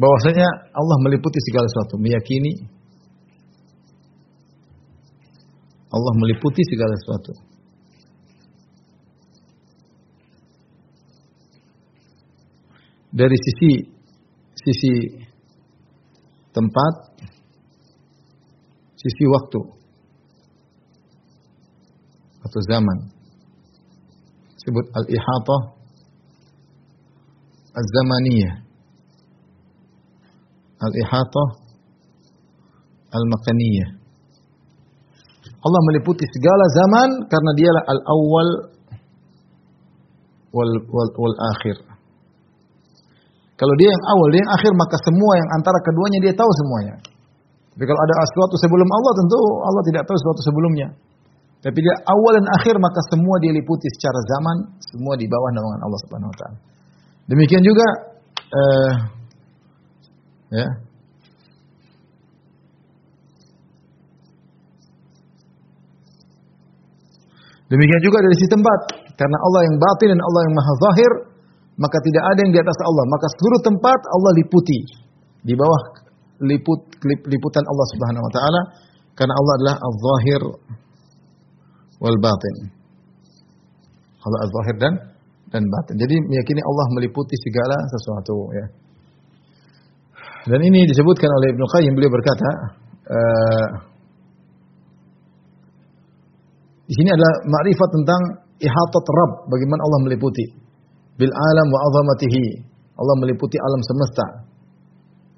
bahwasanya 0.00 0.48
Allah 0.72 0.96
meliputi 1.04 1.38
segala 1.50 1.66
sesuatu, 1.68 2.00
meyakini 2.00 2.52
Allah 5.90 6.14
meliputi 6.22 6.62
segala 6.70 6.94
sesuatu. 6.94 7.50
dari 13.10 13.34
sisi 13.34 13.70
sisi 14.54 14.94
tempat, 16.54 16.94
sisi 19.00 19.24
waktu 19.32 19.60
atau 22.44 22.60
zaman. 22.68 22.98
Sebut 24.60 24.84
al-ihatah 24.92 25.62
az-zamaniyah. 27.72 28.54
al-ihatah 30.80 31.48
al-makaniyah. 33.12 33.90
Allah 35.60 35.80
meliputi 35.92 36.24
segala 36.24 36.64
zaman 36.72 37.08
karena 37.28 37.50
dialah 37.56 37.84
al-awwal 37.84 38.50
wal, 40.56 40.72
wal, 40.88 41.10
wal 41.20 41.36
akhir. 41.56 41.76
Kalau 43.60 43.74
dia 43.76 43.92
yang 43.92 44.04
awal, 44.08 44.28
dia 44.32 44.40
yang 44.40 44.54
akhir, 44.56 44.72
maka 44.72 44.96
semua 45.04 45.32
yang 45.36 45.48
antara 45.60 45.78
keduanya 45.84 46.18
dia 46.24 46.32
tahu 46.32 46.48
semuanya. 46.48 46.96
Tapi 47.80 47.88
kalau 47.88 47.96
ada 48.04 48.12
sesuatu 48.28 48.60
sebelum 48.60 48.84
Allah, 48.92 49.12
tentu 49.16 49.40
Allah 49.64 49.82
tidak 49.88 50.02
tahu 50.04 50.16
sesuatu 50.20 50.42
sebelumnya. 50.44 50.92
Tapi 51.64 51.80
dia 51.80 51.96
awal 52.12 52.36
dan 52.36 52.44
akhir, 52.60 52.76
maka 52.76 53.00
semua 53.08 53.40
dia 53.40 53.56
liputi 53.56 53.88
secara 53.96 54.20
zaman, 54.20 54.56
semua 54.84 55.16
di 55.16 55.24
bawah 55.24 55.48
naungan 55.48 55.80
Allah 55.88 56.00
Subhanahu 56.04 56.28
Wa 56.28 56.36
Taala. 56.44 56.58
Demikian 57.24 57.64
juga, 57.64 57.86
uh, 58.52 58.92
ya, 60.52 60.68
Demikian 67.72 68.02
juga 68.04 68.20
dari 68.20 68.36
sisi 68.36 68.50
tempat. 68.52 68.80
Karena 69.16 69.38
Allah 69.40 69.60
yang 69.72 69.76
batin 69.80 70.12
dan 70.12 70.20
Allah 70.20 70.42
yang 70.44 70.54
maha 70.58 70.72
zahir, 70.84 71.12
maka 71.80 71.96
tidak 72.04 72.24
ada 72.28 72.38
yang 72.44 72.52
di 72.52 72.60
atas 72.60 72.76
Allah. 72.84 73.04
Maka 73.08 73.26
seluruh 73.40 73.60
tempat 73.64 74.00
Allah 74.04 74.32
liputi. 74.36 74.78
Di 75.40 75.56
bawah 75.56 75.99
liput 76.40 76.80
liputan 77.04 77.64
Allah 77.64 77.86
Subhanahu 77.92 78.24
wa 78.24 78.32
taala 78.32 78.60
karena 79.16 79.34
Allah 79.36 79.54
adalah 79.60 79.76
az-zahir 79.76 80.42
wal 82.00 82.18
batin. 82.20 82.56
Allah 84.20 84.40
az-zahir 84.48 84.76
dan 84.80 84.94
dan 85.50 85.62
batin. 85.66 85.94
Jadi 86.00 86.16
meyakini 86.30 86.62
Allah 86.64 86.86
meliputi 86.96 87.36
segala 87.44 87.76
sesuatu 87.92 88.36
ya. 88.56 88.66
Dan 90.40 90.60
ini 90.64 90.88
disebutkan 90.88 91.28
oleh 91.28 91.52
Ibnu 91.52 91.66
Qayyim 91.68 91.92
beliau 91.92 92.08
berkata, 92.08 92.50
uh, 93.12 93.68
di 96.88 96.94
sini 96.96 97.12
adalah 97.12 97.44
makrifat 97.44 97.88
tentang 97.92 98.22
ihatat 98.56 99.04
Rabb, 99.04 99.32
bagaimana 99.52 99.80
Allah 99.84 100.00
meliputi 100.08 100.46
bil 101.20 101.28
alam 101.28 101.68
wa 101.68 101.80
azamatihi. 101.84 102.44
Allah 102.96 103.16
meliputi 103.20 103.56
alam 103.60 103.80
semesta. 103.84 104.26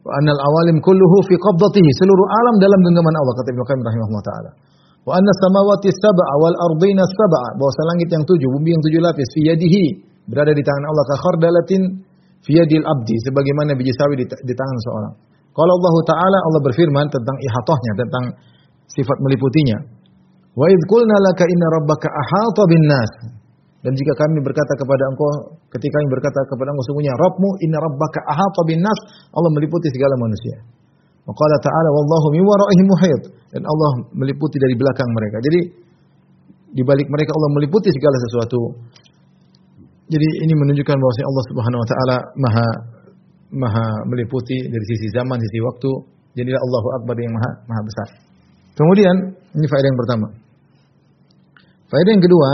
Wa 0.02 0.12
annal 0.18 0.40
awalim 0.42 0.82
kulluhu 0.82 1.16
fi 1.30 1.34
qabdatihi. 1.38 1.90
Seluruh 2.02 2.26
alam 2.26 2.54
dalam 2.58 2.78
genggaman 2.82 3.14
Allah 3.14 3.34
kata 3.38 3.48
Ibnu 3.54 3.64
Qayyim 3.66 3.82
rahimahullah 3.86 4.24
taala. 4.26 4.50
Wa 5.06 5.12
anna 5.18 5.32
samawati 5.42 5.90
sab'a 5.94 6.34
wal 6.42 6.56
ardina 6.58 7.02
sab'a. 7.06 7.48
Bahwa 7.58 7.82
langit 7.94 8.08
yang 8.10 8.24
tujuh, 8.26 8.48
bumi 8.58 8.74
yang 8.74 8.82
tujuh 8.82 9.00
lapis 9.02 9.28
fi 9.34 9.40
yadihi 9.54 9.84
berada 10.26 10.54
di 10.54 10.62
tangan 10.62 10.84
Allah 10.90 11.04
ka 11.06 11.16
khardalatin 11.18 11.82
fi 12.42 12.50
yadil 12.58 12.86
abdi 12.86 13.14
sebagaimana 13.26 13.74
biji 13.78 13.94
sawi 13.94 14.14
di, 14.18 14.26
di 14.26 14.54
tangan 14.54 14.78
seorang. 14.86 15.14
Kalau 15.52 15.72
Allah 15.78 15.94
taala 16.06 16.38
Allah 16.50 16.60
berfirman 16.64 17.06
tentang 17.10 17.36
ihatahnya, 17.38 17.92
tentang 17.98 18.24
sifat 18.90 19.18
meliputinya. 19.22 19.78
Wa 20.54 20.66
idh 20.66 20.82
qulna 20.88 21.16
laka 21.30 21.44
inna 21.46 21.66
rabbaka 21.78 22.08
ahata 22.08 22.62
bin 22.70 22.82
nas. 22.88 23.12
Dan 23.82 23.92
jika 23.98 24.12
kami 24.14 24.38
berkata 24.46 24.78
kepada 24.78 25.04
engkau, 25.10 25.58
ketika 25.74 25.92
kami 25.98 26.08
berkata 26.14 26.38
kepada 26.46 26.70
engkau 26.70 26.86
sungguhnya 26.86 27.12
Rabbmu 27.18 27.50
inna 27.66 27.78
rabbaka 27.82 28.20
ahata 28.30 28.60
bin 28.70 28.78
nas, 28.78 28.98
Allah 29.34 29.50
meliputi 29.58 29.90
segala 29.90 30.14
manusia. 30.22 30.62
Maqala 31.26 31.56
ta'ala 31.62 31.90
wallahu 31.90 32.26
min 32.34 32.42
waraihim 32.46 32.86
muhit. 32.86 33.22
Dan 33.54 33.62
Allah 33.66 33.90
meliputi 34.14 34.58
dari 34.58 34.74
belakang 34.78 35.10
mereka. 35.10 35.36
Jadi 35.42 35.60
di 36.72 36.82
balik 36.86 37.10
mereka 37.10 37.30
Allah 37.34 37.50
meliputi 37.58 37.90
segala 37.90 38.16
sesuatu. 38.22 38.60
Jadi 40.10 40.28
ini 40.46 40.54
menunjukkan 40.54 40.96
bahwa 40.98 41.12
Allah 41.26 41.44
Subhanahu 41.50 41.80
wa 41.82 41.88
taala 41.88 42.16
Maha 42.38 42.68
Maha 43.52 43.86
meliputi 44.08 44.56
dari 44.64 44.84
sisi 44.94 45.12
zaman, 45.12 45.36
sisi 45.36 45.58
waktu. 45.60 45.90
Jadilah 46.32 46.60
Allahu 46.64 46.88
Akbar 47.02 47.14
yang 47.20 47.34
Maha 47.34 47.50
Maha 47.68 47.80
besar. 47.84 48.08
Kemudian 48.72 49.14
ini 49.58 49.66
faedah 49.68 49.88
yang 49.90 50.00
pertama. 50.00 50.26
Faedah 51.92 52.10
yang 52.16 52.24
kedua, 52.24 52.50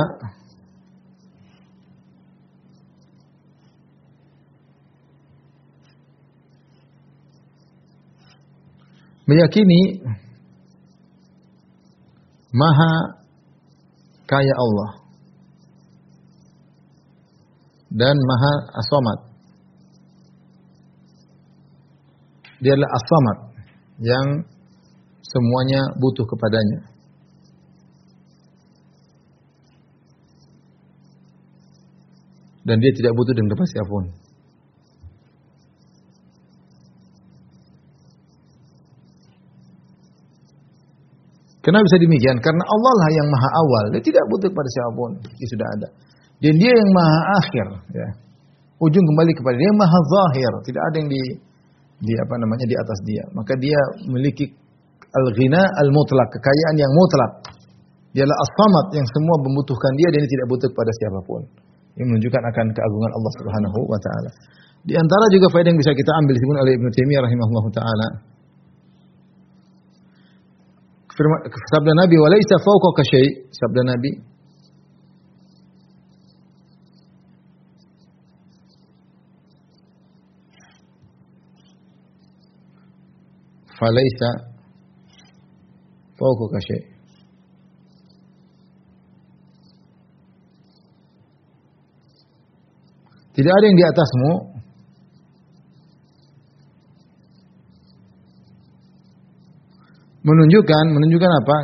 meyakini 9.28 9.80
maha 12.52 12.92
kaya 14.24 14.54
Allah 14.56 14.90
dan 17.92 18.16
maha 18.16 18.52
asomat. 18.80 19.18
Dia 22.58 22.74
adalah 22.74 22.90
asomat 22.90 23.38
yang 24.02 24.26
semuanya 25.22 25.80
butuh 26.00 26.26
kepadanya. 26.26 26.98
dan 32.68 32.76
dia 32.84 32.92
tidak 32.92 33.16
butuh 33.16 33.32
dengan 33.32 33.56
kepada 33.56 33.70
siapa 33.72 33.88
pun. 33.88 34.04
Kenapa 41.68 41.84
bisa 41.84 42.00
demikian? 42.00 42.40
Karena 42.40 42.64
Allah 42.64 42.94
lah 42.96 43.10
yang 43.12 43.28
maha 43.28 43.48
awal, 43.60 43.84
dia 43.92 44.00
tidak 44.00 44.24
butuh 44.32 44.48
kepada 44.48 44.68
siapa 44.72 44.90
pun, 44.96 45.10
dia 45.20 45.48
sudah 45.52 45.68
ada. 45.68 45.88
Dan 46.40 46.56
dia 46.56 46.72
yang 46.72 46.90
maha 46.96 47.20
akhir, 47.44 47.66
ya. 47.92 48.08
Ujung 48.80 49.04
kembali 49.04 49.36
kepada 49.36 49.52
dia 49.60 49.68
yang 49.68 49.76
maha 49.76 49.98
zahir, 50.00 50.52
tidak 50.64 50.82
ada 50.88 50.96
yang 50.96 51.10
di 51.12 51.22
di 52.08 52.12
apa 52.16 52.34
namanya 52.40 52.64
di 52.64 52.72
atas 52.72 52.98
dia. 53.04 53.20
Maka 53.36 53.52
dia 53.60 53.76
memiliki 54.08 54.48
al-ghina 55.12 55.60
al-mutlak, 55.84 56.32
kekayaan 56.32 56.76
yang 56.80 56.88
mutlak. 56.96 57.32
Dialah 58.16 58.36
as-samad 58.48 58.86
yang 58.96 59.04
semua 59.04 59.36
membutuhkan 59.44 59.92
dia 60.00 60.08
dan 60.08 60.24
dia 60.24 60.30
tidak 60.40 60.46
butuh 60.48 60.68
kepada 60.72 60.92
siapa 61.04 61.20
pun. 61.28 61.42
Ini 62.00 62.04
menunjukkan 62.08 62.42
akan 62.48 62.66
keagungan 62.72 63.10
Allah 63.12 63.32
Subhanahu 63.44 63.78
wa 63.84 64.00
taala. 64.00 64.30
Di 64.88 64.96
antara 64.96 65.24
juga 65.28 65.52
faedah 65.52 65.68
yang 65.68 65.80
bisa 65.84 65.92
kita 65.92 66.16
ambil 66.16 66.32
disebut 66.32 66.56
oleh 66.64 66.72
Ibnu 66.80 66.88
Taimiyah 66.96 67.22
rahimahullah 67.28 67.66
taala. 67.76 68.08
Sabda 71.18 71.92
Nabi, 71.98 72.14
"Walaisa 72.14 72.56
fawqaka 72.62 73.02
syai'." 73.10 73.30
Sabda 73.50 73.82
Nabi, 73.90 74.10
falaisa 83.78 84.30
fawqaka 86.18 86.58
syai'. 86.66 86.86
Tidak 93.38 93.54
ada 93.54 93.64
yang 93.70 93.78
di 93.78 93.86
atasmu 93.86 94.57
menunjukkan 100.28 100.84
menunjukkan 100.92 101.32
apa? 101.44 101.56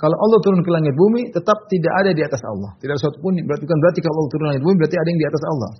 Kalau 0.00 0.16
Allah 0.16 0.38
turun 0.40 0.60
ke 0.64 0.70
langit 0.72 0.94
bumi 0.96 1.28
tetap 1.32 1.68
tidak 1.68 1.92
ada 2.04 2.10
di 2.16 2.22
atas 2.24 2.40
Allah. 2.44 2.72
Tidak 2.80 2.92
ada 2.92 3.00
sesuatu 3.00 3.20
pun 3.20 3.36
berarti 3.36 3.64
kan 3.68 3.78
berarti 3.80 4.00
kalau 4.00 4.14
Allah 4.16 4.30
turun 4.32 4.44
ke 4.44 4.50
langit 4.52 4.64
bumi 4.64 4.76
berarti 4.80 4.96
ada 4.96 5.08
yang 5.08 5.20
di 5.20 5.28
atas 5.28 5.42
Allah. 5.44 5.70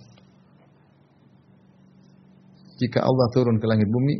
Jika 2.80 2.98
Allah 3.04 3.26
turun 3.36 3.56
ke 3.60 3.66
langit 3.68 3.88
bumi 3.92 4.16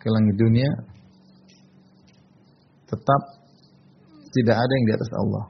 ke 0.00 0.08
langit 0.10 0.34
dunia 0.34 0.70
tetap 2.90 3.22
tidak 4.30 4.56
ada 4.58 4.72
yang 4.74 4.86
di 4.86 4.94
atas 4.94 5.10
Allah. 5.14 5.44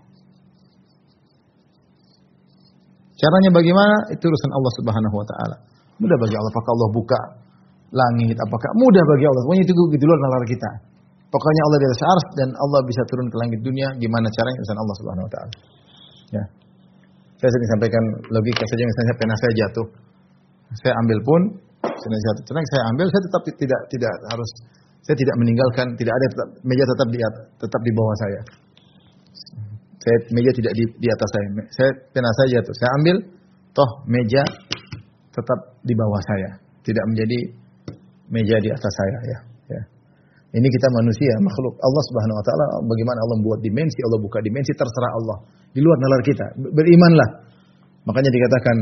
Caranya 3.20 3.50
bagaimana? 3.52 3.96
Itu 4.16 4.24
urusan 4.24 4.52
Allah 4.56 4.72
Subhanahu 4.80 5.14
wa 5.16 5.26
taala. 5.28 5.56
Mudah 6.00 6.16
bagi 6.16 6.34
Allah 6.34 6.50
apakah 6.50 6.72
Allah 6.72 6.90
buka 6.96 7.20
langit 7.90 8.36
apakah 8.38 8.70
mudah 8.78 9.04
bagi 9.04 9.24
Allah. 9.28 9.42
Pokoknya 9.44 9.64
itu 9.68 9.74
di 9.74 10.04
luar 10.06 10.18
nalar 10.24 10.44
kita. 10.48 10.70
Pokoknya 11.30 11.62
Allah 11.62 11.78
di 11.78 11.86
atas 11.86 12.02
ars 12.02 12.26
dan 12.34 12.48
Allah 12.58 12.80
bisa 12.82 13.02
turun 13.06 13.26
ke 13.30 13.36
langit 13.38 13.60
dunia 13.62 13.86
gimana 14.02 14.26
caranya 14.34 14.58
urusan 14.58 14.78
Allah 14.82 14.96
Subhanahu 14.98 15.26
wa 15.26 15.32
taala. 15.32 15.52
Ya. 16.34 16.44
Saya 17.38 17.50
sering 17.54 17.68
sampaikan 17.78 18.04
logika 18.34 18.64
saja 18.66 18.82
misalnya 18.82 19.14
pena 19.14 19.34
saya 19.38 19.52
jatuh. 19.54 19.86
Saya 20.82 20.92
ambil 21.04 21.18
pun 21.22 21.40
pena 21.82 22.18
jatuh. 22.18 22.42
Tenang 22.50 22.66
saya 22.66 22.82
ambil 22.90 23.06
saya 23.12 23.22
tetap 23.22 23.42
tidak 23.46 23.80
tidak 23.94 24.12
harus 24.34 24.50
saya 25.00 25.16
tidak 25.16 25.36
meninggalkan, 25.40 25.86
tidak 25.96 26.12
ada 26.12 26.26
tetap, 26.28 26.48
meja 26.60 26.84
tetap 26.84 27.08
di 27.08 27.18
tetap 27.56 27.80
di 27.80 27.92
bawah 27.96 28.16
saya. 28.20 28.40
Saya 30.00 30.16
meja 30.32 30.50
tidak 30.56 30.72
di, 30.76 30.84
di 30.96 31.08
atas 31.08 31.28
saya. 31.28 31.46
Saya 31.72 31.90
pena 32.12 32.30
saja 32.36 32.58
tuh. 32.64 32.74
Saya 32.76 32.90
ambil, 33.00 33.16
toh 33.76 33.90
meja 34.08 34.42
tetap 35.30 35.58
di 35.86 35.94
bawah 35.94 36.20
saya, 36.26 36.50
tidak 36.82 37.04
menjadi 37.10 37.38
meja 38.30 38.56
di 38.62 38.70
atas 38.70 38.92
saya 38.92 39.18
ya. 39.26 39.38
ya. 39.74 39.82
Ini 40.50 40.66
kita 40.66 40.88
manusia, 40.90 41.32
makhluk 41.38 41.78
Allah 41.78 42.02
Subhanahu 42.10 42.36
wa 42.38 42.44
taala 42.46 42.66
bagaimana 42.82 43.18
Allah 43.22 43.36
membuat 43.38 43.60
dimensi, 43.62 43.98
Allah 44.02 44.18
buka 44.18 44.38
dimensi 44.42 44.74
terserah 44.74 45.12
Allah. 45.14 45.38
Di 45.70 45.78
luar 45.78 45.98
nalar 46.02 46.20
kita. 46.26 46.46
Berimanlah. 46.74 47.28
Makanya 48.02 48.30
dikatakan 48.34 48.76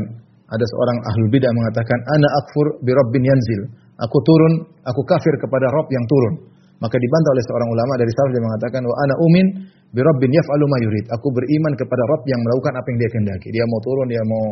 Ada 0.49 0.65
seorang 0.65 0.97
ahli 1.05 1.25
bidah 1.29 1.51
mengatakan, 1.53 1.99
"Ana 2.09 2.27
akfur 2.41 2.81
bi 2.81 2.89
rabbin 2.89 3.21
yanzil." 3.21 3.69
Aku 4.01 4.17
turun, 4.25 4.65
aku 4.81 5.01
kafir 5.05 5.37
kepada 5.37 5.69
Rabb 5.69 5.93
yang 5.93 6.05
turun. 6.09 6.33
Maka 6.81 6.95
dibantah 6.97 7.31
oleh 7.35 7.43
seorang 7.45 7.69
ulama 7.69 7.93
dari 8.01 8.09
salaf 8.09 8.33
yang 8.33 8.45
mengatakan, 8.49 8.81
"Wa 8.81 8.95
ana 8.97 9.13
umin 9.19 9.47
bi 9.93 10.01
rabbin 10.01 10.31
yaf'alu 10.33 10.65
ma 10.65 10.77
yurid." 10.81 11.05
Aku 11.13 11.27
beriman 11.29 11.77
kepada 11.77 12.01
Rabb 12.01 12.23
yang 12.25 12.41
melakukan 12.41 12.73
apa 12.81 12.87
yang 12.89 12.97
Dia 12.97 13.09
kehendaki. 13.13 13.47
Dia 13.53 13.65
mau 13.69 13.79
turun, 13.83 14.07
dia 14.09 14.23
mau 14.25 14.45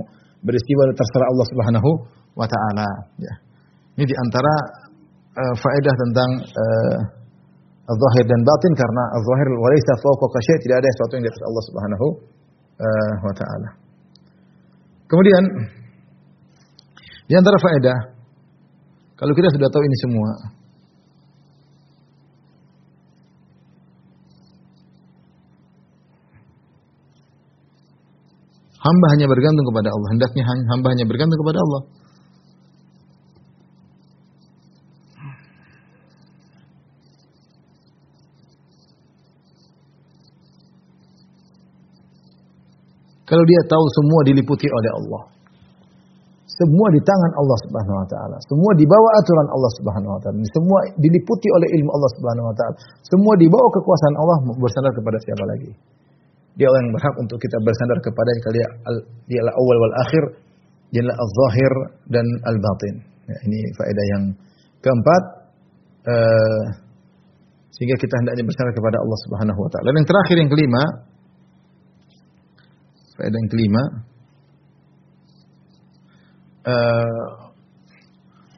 beristiwa 0.45 0.93
terserah 0.93 1.27
Allah 1.29 1.47
Subhanahu 1.49 1.89
wa 2.37 2.47
taala, 2.49 2.87
ya. 3.17 3.33
Ini 3.97 4.05
di 4.05 4.15
antara 4.15 4.53
uh, 5.33 5.55
faedah 5.57 5.93
tentang 5.97 6.29
uh, 6.45 6.99
zahir 7.87 8.25
dan 8.27 8.41
batin 8.43 8.73
karena 8.75 9.03
zahir 9.15 9.47
walaysa 9.57 9.93
fawqa 10.03 10.39
syai' 10.43 10.61
tidak 10.61 10.77
ada 10.83 10.87
sesuatu 10.91 11.13
yang 11.17 11.23
di 11.25 11.31
atas 11.31 11.43
Allah 11.47 11.63
Subhanahu 11.65 12.07
uh, 12.77 13.13
wa 13.25 13.33
taala. 13.33 13.69
Kemudian 15.07 15.43
di 17.27 17.33
antara 17.35 17.57
faedah 17.57 17.97
kalau 19.17 19.33
kita 19.33 19.49
sudah 19.55 19.67
tahu 19.71 19.81
ini 19.81 19.97
semua 20.03 20.29
Hamba 28.87 29.05
hanya 29.19 29.27
bergantung 29.27 29.67
kepada 29.67 29.89
Allah. 29.91 30.09
Hendaknya 30.15 30.43
hamba 30.47 30.87
hanya 30.95 31.03
bergantung 31.03 31.39
kepada 31.43 31.59
Allah. 31.59 31.81
Kalau 43.27 43.43
dia 43.43 43.61
tahu 43.67 43.85
semua 43.91 44.21
diliputi 44.23 44.71
oleh 44.71 44.91
Allah. 45.03 45.23
Semua 46.47 46.87
di 46.95 47.01
tangan 47.03 47.31
Allah 47.37 47.57
Subhanahu 47.67 47.97
wa 47.99 48.07
taala. 48.07 48.37
Semua 48.47 48.71
di 48.79 48.87
bawah 48.87 49.11
aturan 49.19 49.47
Allah 49.51 49.71
Subhanahu 49.77 50.11
wa 50.15 50.21
taala. 50.23 50.39
Semua 50.55 50.79
diliputi 50.95 51.47
oleh 51.51 51.67
ilmu 51.75 51.91
Allah 51.91 52.11
Subhanahu 52.15 52.47
wa 52.49 52.55
taala. 52.55 52.75
Semua 53.03 53.33
di 53.35 53.51
bawah 53.51 53.69
kekuasaan 53.77 54.15
Allah 54.15 54.37
bersandar 54.55 54.95
kepada 54.95 55.17
siapa 55.21 55.43
lagi? 55.43 55.71
Dia 56.57 56.65
orang 56.65 56.89
yang 56.89 56.93
berhak 56.97 57.15
untuk 57.21 57.37
kita 57.37 57.57
bersandar 57.61 57.97
kepada 58.01 58.29
dia 58.49 58.67
adalah 59.39 59.53
awal 59.53 59.77
wal 59.77 59.95
akhir, 60.01 60.23
dia 60.89 61.05
adalah 61.05 61.17
al-zahir 61.21 61.73
dan 62.09 62.25
al-batin. 62.49 62.95
Ya, 63.29 63.37
ini 63.45 63.59
faedah 63.77 64.05
yang 64.17 64.23
keempat 64.81 65.23
uh, 66.09 66.63
sehingga 67.77 67.93
kita 68.01 68.15
hendaknya 68.25 68.43
bersandar 68.47 68.73
kepada 68.73 68.97
Allah 68.97 69.19
Subhanahu 69.29 69.59
wa 69.61 69.69
taala. 69.69 69.85
Dan 69.93 69.95
yang 70.01 70.09
terakhir 70.09 70.35
yang 70.41 70.49
kelima, 70.49 70.83
Faedah 73.17 73.33
yang 73.33 73.49
kelima, 73.49 73.83
uh, 76.69 77.29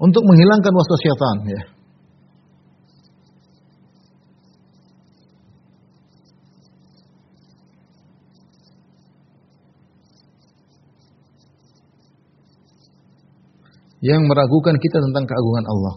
untuk 0.04 0.24
menghilangkan 0.24 0.72
waswas 0.72 1.00
syaitan 1.04 1.38
ya. 1.48 1.62
Yang 14.00 14.22
meragukan 14.32 14.76
kita 14.80 14.98
tentang 15.04 15.26
keagungan 15.28 15.66
Allah. 15.68 15.96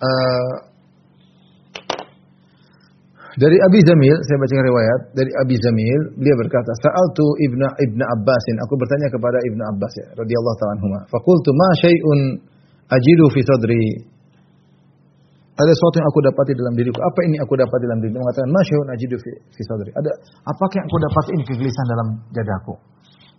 uh, 0.00 0.54
dari 3.36 3.56
Abi 3.56 3.80
Zamil, 3.84 4.16
saya 4.26 4.36
baca 4.36 4.56
riwayat 4.60 5.00
dari 5.16 5.32
Abi 5.40 5.56
Zamil, 5.60 6.00
beliau 6.18 6.36
berkata, 6.44 6.72
"Sa'altu 6.84 7.24
Ibnu 7.48 7.66
Ibnu 7.88 8.04
Abbasin, 8.04 8.56
aku 8.60 8.74
bertanya 8.76 9.08
kepada 9.08 9.38
Ibnu 9.48 9.62
Abbas 9.76 9.92
ya, 9.96 10.08
radhiyallahu 10.18 10.56
ta'ala 10.60 10.72
anhu. 10.76 10.88
Faqultu 11.08 11.50
ma 11.56 11.68
syai'un 11.80 12.20
ajidu 12.90 13.26
fi 13.32 13.40
sadri?" 13.44 13.84
Ada 15.60 15.72
sesuatu 15.76 15.96
yang 16.00 16.08
aku 16.08 16.20
dapati 16.24 16.52
dalam 16.56 16.72
diriku. 16.72 16.98
Apa 17.04 17.20
ini 17.28 17.36
aku 17.36 17.52
dapat 17.52 17.78
dalam 17.84 17.98
diriku? 18.00 18.16
Mengatakan, 18.16 18.48
"Ma 18.48 18.60
syai'un 18.64 18.88
ajidu 18.96 19.16
fi, 19.20 19.30
fi 19.52 19.60
sadri?" 19.68 19.90
Ada 19.92 20.10
apakah 20.48 20.76
yang 20.80 20.86
aku 20.88 20.98
dapat 21.04 21.24
ini 21.36 21.42
kegelisahan 21.44 21.88
dalam 21.92 22.08
dadaku? 22.32 22.74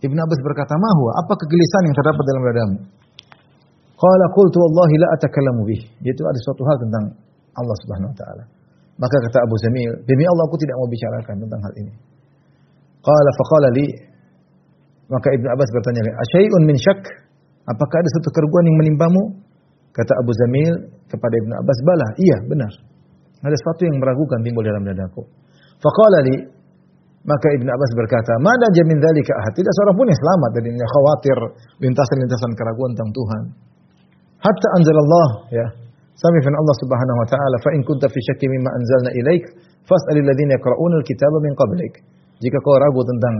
Ibnu 0.06 0.20
Abbas 0.22 0.40
berkata, 0.46 0.74
"Ma 0.78 0.92
huwa? 0.98 1.12
Apa 1.26 1.34
kegelisahan 1.42 1.84
yang 1.90 1.96
terdapat 1.98 2.24
dalam 2.30 2.44
dadamu?" 2.46 2.78
Qala 3.98 4.26
qultu 4.34 4.58
wallahi 4.58 4.96
la 5.02 5.08
atakallamu 5.18 5.62
bih. 5.66 5.82
Itu 6.02 6.22
ada 6.26 6.40
suatu 6.42 6.62
hal 6.66 6.78
tentang 6.82 7.04
Allah 7.58 7.76
Subhanahu 7.86 8.10
wa 8.10 8.18
taala. 8.18 8.44
Maka 8.98 9.16
kata 9.30 9.38
Abu 9.42 9.56
Zamil, 9.62 9.92
demi 10.06 10.26
Allah 10.26 10.44
aku 10.46 10.58
tidak 10.62 10.76
mau 10.78 10.90
bicarakan 10.90 11.36
tentang 11.42 11.62
hal 11.66 11.74
ini. 11.78 11.94
Qala 13.02 13.30
faqala 13.34 13.70
li 13.78 13.86
maka 15.12 15.28
Ibnu 15.36 15.48
Abbas 15.52 15.70
bertanya, 15.76 16.02
"Asyai'un 16.08 16.64
min 16.70 16.78
syak?" 16.80 17.04
Apakah 17.70 17.98
ada 18.02 18.10
satu 18.18 18.30
keraguan 18.34 18.64
yang 18.66 18.78
menimpamu? 18.82 19.22
Kata 19.92 20.14
Abu 20.24 20.32
Zamil 20.32 20.74
kepada 21.12 21.36
Ibnu 21.44 21.54
Abbas, 21.60 21.78
"Bala, 21.84 22.08
iya, 22.16 22.38
benar. 22.48 22.72
Ada 23.44 23.56
sesuatu 23.60 23.84
yang 23.84 24.00
meragukan 24.00 24.40
timbul 24.40 24.64
dalam 24.64 24.84
dadaku." 24.88 25.28
Faqala 25.84 26.20
li 26.32 26.36
maka 27.22 27.48
Ibnu 27.54 27.70
Abbas 27.70 27.92
berkata, 27.94 28.34
"Mana 28.42 28.66
jamin 28.74 28.98
dzalika 28.98 29.34
ahad?" 29.38 29.54
Tidak 29.54 29.74
seorang 29.78 29.96
pun 30.00 30.06
yang 30.10 30.20
selamat 30.26 30.50
dari 30.58 30.70
khawatir 30.74 31.38
lintasan-lintasan 31.86 32.52
keraguan 32.58 32.98
tentang 32.98 33.12
Tuhan. 33.14 33.44
Hatta 34.42 34.68
anzalallah 34.80 35.30
ya. 35.54 35.68
Sampai 36.18 36.40
firman 36.42 36.58
Allah 36.58 36.78
Subhanahu 36.82 37.18
wa 37.18 37.28
taala, 37.30 37.56
"Fa 37.62 37.70
in 37.78 37.82
kunta 37.86 38.10
fi 38.10 38.20
syakki 38.26 38.46
mimma 38.50 38.70
anzalna 38.74 39.10
ilaik, 39.14 39.44
fas'alil 39.86 40.26
ladzina 40.26 40.58
yaqra'una 40.58 40.96
al-kitaba 41.02 41.38
min 41.46 41.54
qablik." 41.54 41.94
Jika 42.42 42.58
kau 42.62 42.74
ragu 42.78 43.02
tentang 43.06 43.36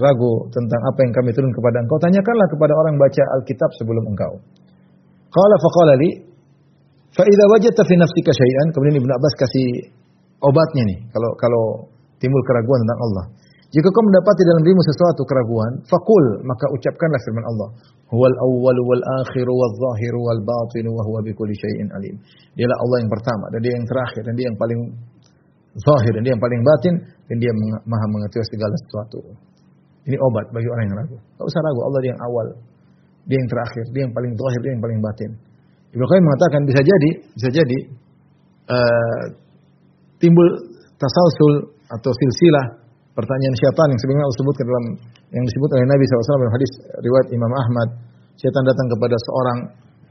ragu 0.00 0.32
tentang 0.50 0.80
apa 0.88 0.98
yang 1.04 1.12
kami 1.12 1.30
turun 1.36 1.52
kepada 1.52 1.76
engkau, 1.84 1.98
tanyakanlah 2.00 2.46
kepada 2.48 2.72
orang 2.72 2.94
baca 2.96 3.22
Alkitab 3.38 3.70
sebelum 3.76 4.04
engkau. 4.10 4.32
Qala 5.28 5.54
fa 5.60 5.68
qala 5.76 5.94
li 6.00 6.10
fa 7.12 7.22
idza 7.24 7.44
wajadta 7.52 7.82
fi 7.84 7.94
nafsika 8.00 8.32
syai'an, 8.32 8.66
kemudian 8.72 8.96
Ibnu 9.00 9.12
Abbas 9.12 9.34
kasih 9.36 9.92
obatnya 10.40 10.82
nih 10.88 10.98
kalau 11.12 11.30
kalau 11.36 11.64
timbul 12.22 12.42
keraguan 12.46 12.80
tentang 12.84 13.00
Allah. 13.04 13.24
Jika 13.68 13.84
kau 13.92 14.00
mendapati 14.00 14.42
dalam 14.48 14.64
dirimu 14.64 14.80
sesuatu 14.80 15.22
keraguan, 15.28 15.84
fakul 15.84 16.24
maka 16.48 16.72
ucapkanlah 16.72 17.20
firman 17.20 17.44
Allah. 17.44 17.68
Huwal 18.08 18.32
awwal 18.40 18.78
wal 18.80 19.04
akhir 19.20 19.44
wal 19.44 19.74
zahir 19.76 20.14
wal 20.16 20.40
batin 20.40 20.88
wa 20.88 21.04
huwa 21.04 21.20
bikulli 21.20 21.52
syai'in 21.52 21.92
alim. 21.92 22.16
Dialah 22.56 22.76
Allah 22.80 22.96
yang 23.04 23.12
pertama 23.12 23.44
dan 23.52 23.60
dia 23.60 23.72
yang 23.76 23.84
terakhir 23.84 24.22
dan 24.24 24.34
dia 24.40 24.46
yang 24.48 24.56
paling 24.56 24.80
zahir 25.76 26.12
dan 26.16 26.22
dia 26.24 26.32
yang 26.32 26.40
paling 26.40 26.60
batin 26.64 26.94
dan 27.28 27.36
dia 27.36 27.52
maha 27.84 28.06
mengetahui 28.08 28.48
segala 28.48 28.74
sesuatu. 28.88 29.20
Ini 30.08 30.16
obat 30.16 30.48
bagi 30.56 30.68
orang 30.72 30.84
yang 30.88 30.96
ragu. 31.04 31.16
Tak 31.36 31.44
usah 31.44 31.60
ragu, 31.60 31.80
Allah 31.84 32.00
yang 32.00 32.20
awal, 32.24 32.46
dia 33.28 33.36
yang 33.36 33.50
terakhir, 33.52 33.84
dia 33.92 34.02
yang 34.08 34.14
paling 34.16 34.32
zahir, 34.32 34.60
dia 34.64 34.72
yang 34.72 34.82
paling 34.82 34.98
batin. 35.04 35.30
Ibnu 35.92 36.04
Qayyim 36.04 36.24
mengatakan 36.24 36.60
bisa 36.64 36.80
jadi, 36.80 37.10
bisa 37.36 37.48
jadi 37.52 37.78
uh, 38.72 39.22
timbul 40.16 40.48
tasalsul 40.96 41.76
atau 41.92 42.10
silsilah 42.12 42.66
pertanyaan 43.12 43.56
syaitan 43.56 43.86
yang 43.92 44.00
sebagaimana 44.00 44.24
Allah 44.24 44.38
sebutkan 44.40 44.64
dalam 44.64 44.84
yang 45.28 45.44
disebut 45.44 45.68
oleh 45.76 45.86
Nabi 45.88 46.02
SAW 46.08 46.40
dalam 46.40 46.54
hadis 46.56 46.70
riwayat 47.04 47.26
Imam 47.32 47.52
Ahmad. 47.52 47.88
Syaitan 48.38 48.64
datang 48.64 48.86
kepada 48.96 49.16
seorang 49.18 49.58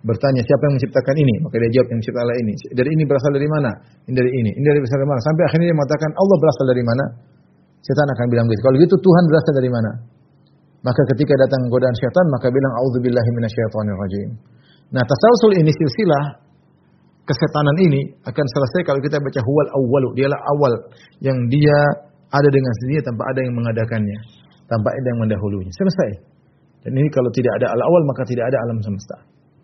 bertanya 0.04 0.42
siapa 0.46 0.64
yang 0.70 0.76
menciptakan 0.78 1.16
ini? 1.18 1.34
Maka 1.42 1.56
dia 1.64 1.72
jawab 1.80 1.88
yang 1.90 2.00
menciptakan 2.04 2.38
ini. 2.38 2.54
Dari 2.76 2.90
ini 2.92 3.04
berasal 3.08 3.32
dari 3.34 3.48
mana? 3.50 3.72
Ini 4.06 4.14
dari 4.14 4.32
ini. 4.36 4.52
Ini 4.62 4.66
dari 4.66 4.80
berasal 4.84 4.98
dari 5.00 5.10
mana? 5.10 5.22
Sampai 5.26 5.44
akhirnya 5.48 5.66
dia 5.72 5.78
mengatakan 5.78 6.10
Allah 6.14 6.38
berasal 6.38 6.66
dari 6.70 6.84
mana? 6.86 7.06
Syaitan 7.82 8.08
akan 8.14 8.26
bilang 8.30 8.46
begitu. 8.46 8.62
Kalau 8.68 8.78
gitu 8.78 8.96
Tuhan 9.00 9.24
berasal 9.32 9.54
dari 9.58 9.72
mana 9.74 9.92
maka 10.88 11.02
ketika 11.12 11.34
datang 11.44 11.68
godaan 11.68 11.96
syaitan 12.00 12.26
maka 12.32 12.48
bilang 12.48 12.74
auzubillahi 12.80 13.30
minasyaitonirrajim 13.36 14.30
nah 14.96 15.04
tasalsul 15.04 15.52
ini 15.60 15.72
silsilah 15.76 16.48
kesetanan 17.28 17.76
ini 17.84 18.02
akan 18.24 18.46
selesai 18.48 18.88
kalau 18.88 19.04
kita 19.04 19.20
baca 19.20 19.40
huwal 19.44 19.68
awwalu 19.76 20.10
dialah 20.16 20.40
awal 20.56 20.74
yang 21.20 21.36
dia 21.52 22.08
ada 22.28 22.50
dengan 22.52 22.72
sendirinya 22.80 23.04
tanpa 23.08 23.24
ada 23.32 23.40
yang 23.40 23.56
mengadakannya, 23.56 24.20
tanpa 24.68 24.90
ada 24.92 25.08
yang 25.08 25.20
mendahulunya. 25.24 25.72
Selesai. 25.72 26.12
Dan 26.84 26.92
ini 26.96 27.08
kalau 27.12 27.32
tidak 27.32 27.52
ada 27.60 27.72
al-awal 27.72 28.02
maka 28.08 28.24
tidak 28.28 28.48
ada 28.52 28.58
alam 28.68 28.80
semesta. 28.84 29.18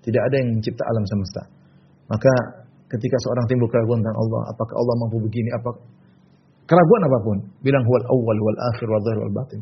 Tidak 0.04 0.20
ada 0.20 0.36
yang 0.36 0.60
mencipta 0.60 0.84
alam 0.84 1.04
semesta. 1.08 1.42
Maka 2.12 2.34
ketika 2.92 3.16
seorang 3.24 3.46
timbul 3.48 3.68
keraguan 3.72 4.00
tentang 4.04 4.18
Allah, 4.20 4.42
apakah 4.52 4.76
Allah 4.76 4.96
mampu 5.00 5.18
begini, 5.24 5.50
apa 5.56 5.70
keraguan 6.68 7.02
apa 7.08 7.18
pun, 7.24 7.38
bilang 7.64 7.84
huwal 7.88 8.04
awal 8.12 8.38
wal 8.40 8.60
akhir 8.76 8.88
wal 8.88 9.04
zahir 9.04 9.20
wal 9.24 9.36
batin. 9.44 9.62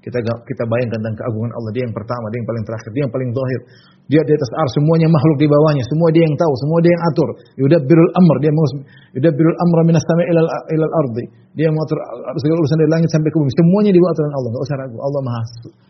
Kita 0.00 0.16
kita 0.24 0.64
bayangkan 0.64 0.96
tentang 0.96 1.16
keagungan 1.20 1.52
Allah, 1.52 1.70
dia 1.76 1.84
yang 1.84 1.92
pertama, 1.92 2.24
dia 2.32 2.40
yang 2.40 2.48
paling 2.48 2.64
terakhir, 2.64 2.88
dia 2.96 3.02
yang 3.04 3.12
paling 3.12 3.30
zahir. 3.36 3.60
Dia 4.08 4.20
di 4.24 4.32
atas 4.32 4.50
ar, 4.56 4.68
semuanya 4.72 5.08
makhluk 5.12 5.36
di 5.36 5.46
bawahnya, 5.46 5.84
semua 5.92 6.08
dia 6.08 6.24
yang 6.24 6.36
tahu, 6.40 6.52
semua 6.56 6.78
dia 6.80 6.92
yang 6.96 7.04
atur. 7.04 7.28
Yudabbirul 7.60 8.10
amr, 8.16 8.36
dia 8.40 8.52
mau 8.56 8.66
yudabbirul 9.12 9.56
amra 9.60 9.82
minas 9.84 10.04
sama 10.08 10.24
ilal 10.24 10.48
ilal 10.72 10.94
ardi. 11.04 11.24
Dia 11.52 11.68
mengatur 11.68 12.00
segala 12.40 12.58
urusan 12.64 12.78
dari 12.80 12.90
langit 12.96 13.08
sampai 13.12 13.28
ke 13.28 13.36
bumi. 13.36 13.52
Semuanya 13.52 13.90
di 13.92 14.00
bawah 14.00 14.12
aturan 14.16 14.32
Allah, 14.32 14.48
enggak 14.48 14.64
usah 14.64 14.76
ragu. 14.80 14.96
Allah 15.04 15.20
Maha 15.20 15.42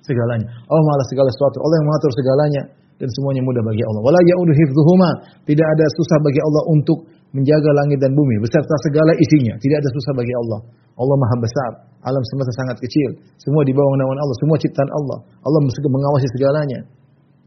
segalanya. 0.02 0.46
Allah 0.66 0.84
Maha 0.90 1.06
segala 1.06 1.28
sesuatu. 1.30 1.56
Allah 1.62 1.76
yang 1.78 1.86
mengatur 1.86 2.11
segalanya. 2.18 2.62
dan 3.00 3.08
semuanya 3.16 3.40
mudah 3.40 3.64
bagi 3.64 3.80
Allah. 3.80 4.02
Wala 4.04 4.20
ya'udu 4.20 4.52
hifdzuhuma. 4.52 5.11
Tidak 5.48 5.66
ada 5.66 5.86
susah 5.96 6.20
bagi 6.20 6.40
Allah 6.44 6.62
untuk 6.68 6.98
menjaga 7.37 7.70
langit 7.85 7.99
dan 8.03 8.12
bumi 8.14 8.37
beserta 8.43 8.74
segala 8.91 9.12
isinya. 9.18 9.55
Tidak 9.59 9.76
ada 9.78 9.91
susah 9.91 10.12
bagi 10.18 10.35
Allah. 10.35 10.61
Allah 11.01 11.16
Maha 11.16 11.37
besar. 11.41 11.70
Alam 12.01 12.22
semesta 12.33 12.53
sangat 12.64 12.76
kecil. 12.81 13.11
Semua 13.37 13.61
di 13.64 13.76
bawah 13.76 13.95
naungan 14.01 14.18
Allah, 14.20 14.37
semua 14.41 14.57
ciptaan 14.57 14.89
Allah. 14.89 15.18
Allah 15.45 15.61
mengawasi 15.64 16.26
segalanya. 16.37 16.81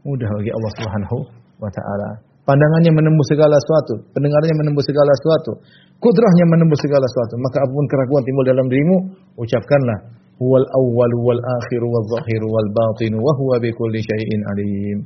Mudah 0.06 0.30
bagi 0.30 0.52
Allah 0.54 0.70
Subhanahu 0.78 1.16
wa 1.58 1.70
taala. 1.74 2.10
Pandangannya 2.44 2.92
menembus 2.92 3.24
segala 3.32 3.56
sesuatu, 3.56 4.04
pendengarannya 4.12 4.56
menembus 4.60 4.84
segala 4.84 5.08
sesuatu, 5.16 5.64
kudrahnya 5.96 6.44
menembus 6.52 6.76
segala 6.84 7.08
sesuatu. 7.08 7.40
Maka 7.40 7.56
apa 7.64 7.72
pun 7.72 7.86
keraguan 7.88 8.20
timbul 8.20 8.44
dalam 8.44 8.66
dirimu, 8.68 8.96
ucapkanlah 9.40 9.98
huwal 10.36 10.66
awwal 10.76 11.12
wal 11.24 11.40
akhir 11.40 11.82
wal 11.88 12.06
zahir 12.12 12.42
wal 12.44 12.68
batin 12.76 13.16
wa 13.16 13.32
huwa 13.40 13.56
bi 13.64 13.72
kulli 13.72 13.96
syai'in 14.04 14.40
alim. 14.52 14.98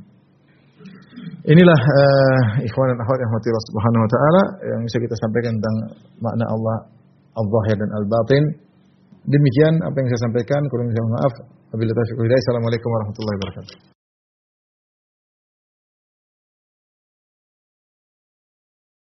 Inilah 1.47 1.79
uh, 1.79 2.43
ikhwan 2.67 2.91
dan 2.91 2.99
akhwat 2.99 3.19
yang 3.23 3.31
Allah 3.31 3.63
Subhanahu 3.71 4.01
wa 4.03 4.09
taala 4.11 4.43
yang 4.75 4.81
bisa 4.83 4.97
kita 4.99 5.15
sampaikan 5.23 5.55
tentang 5.55 5.75
makna 6.19 6.45
Allah 6.51 6.77
al-zahir 7.39 7.75
dan 7.79 7.89
al-batin. 7.95 8.43
Demikian 9.23 9.79
apa 9.79 9.95
yang 10.03 10.07
saya 10.11 10.21
sampaikan, 10.27 10.61
kurang 10.67 10.91
saya 10.91 11.05
maaf. 11.15 11.33
Assalamualaikum 11.71 12.89
warahmatullahi 12.91 13.37
wabarakatuh. 13.39 13.98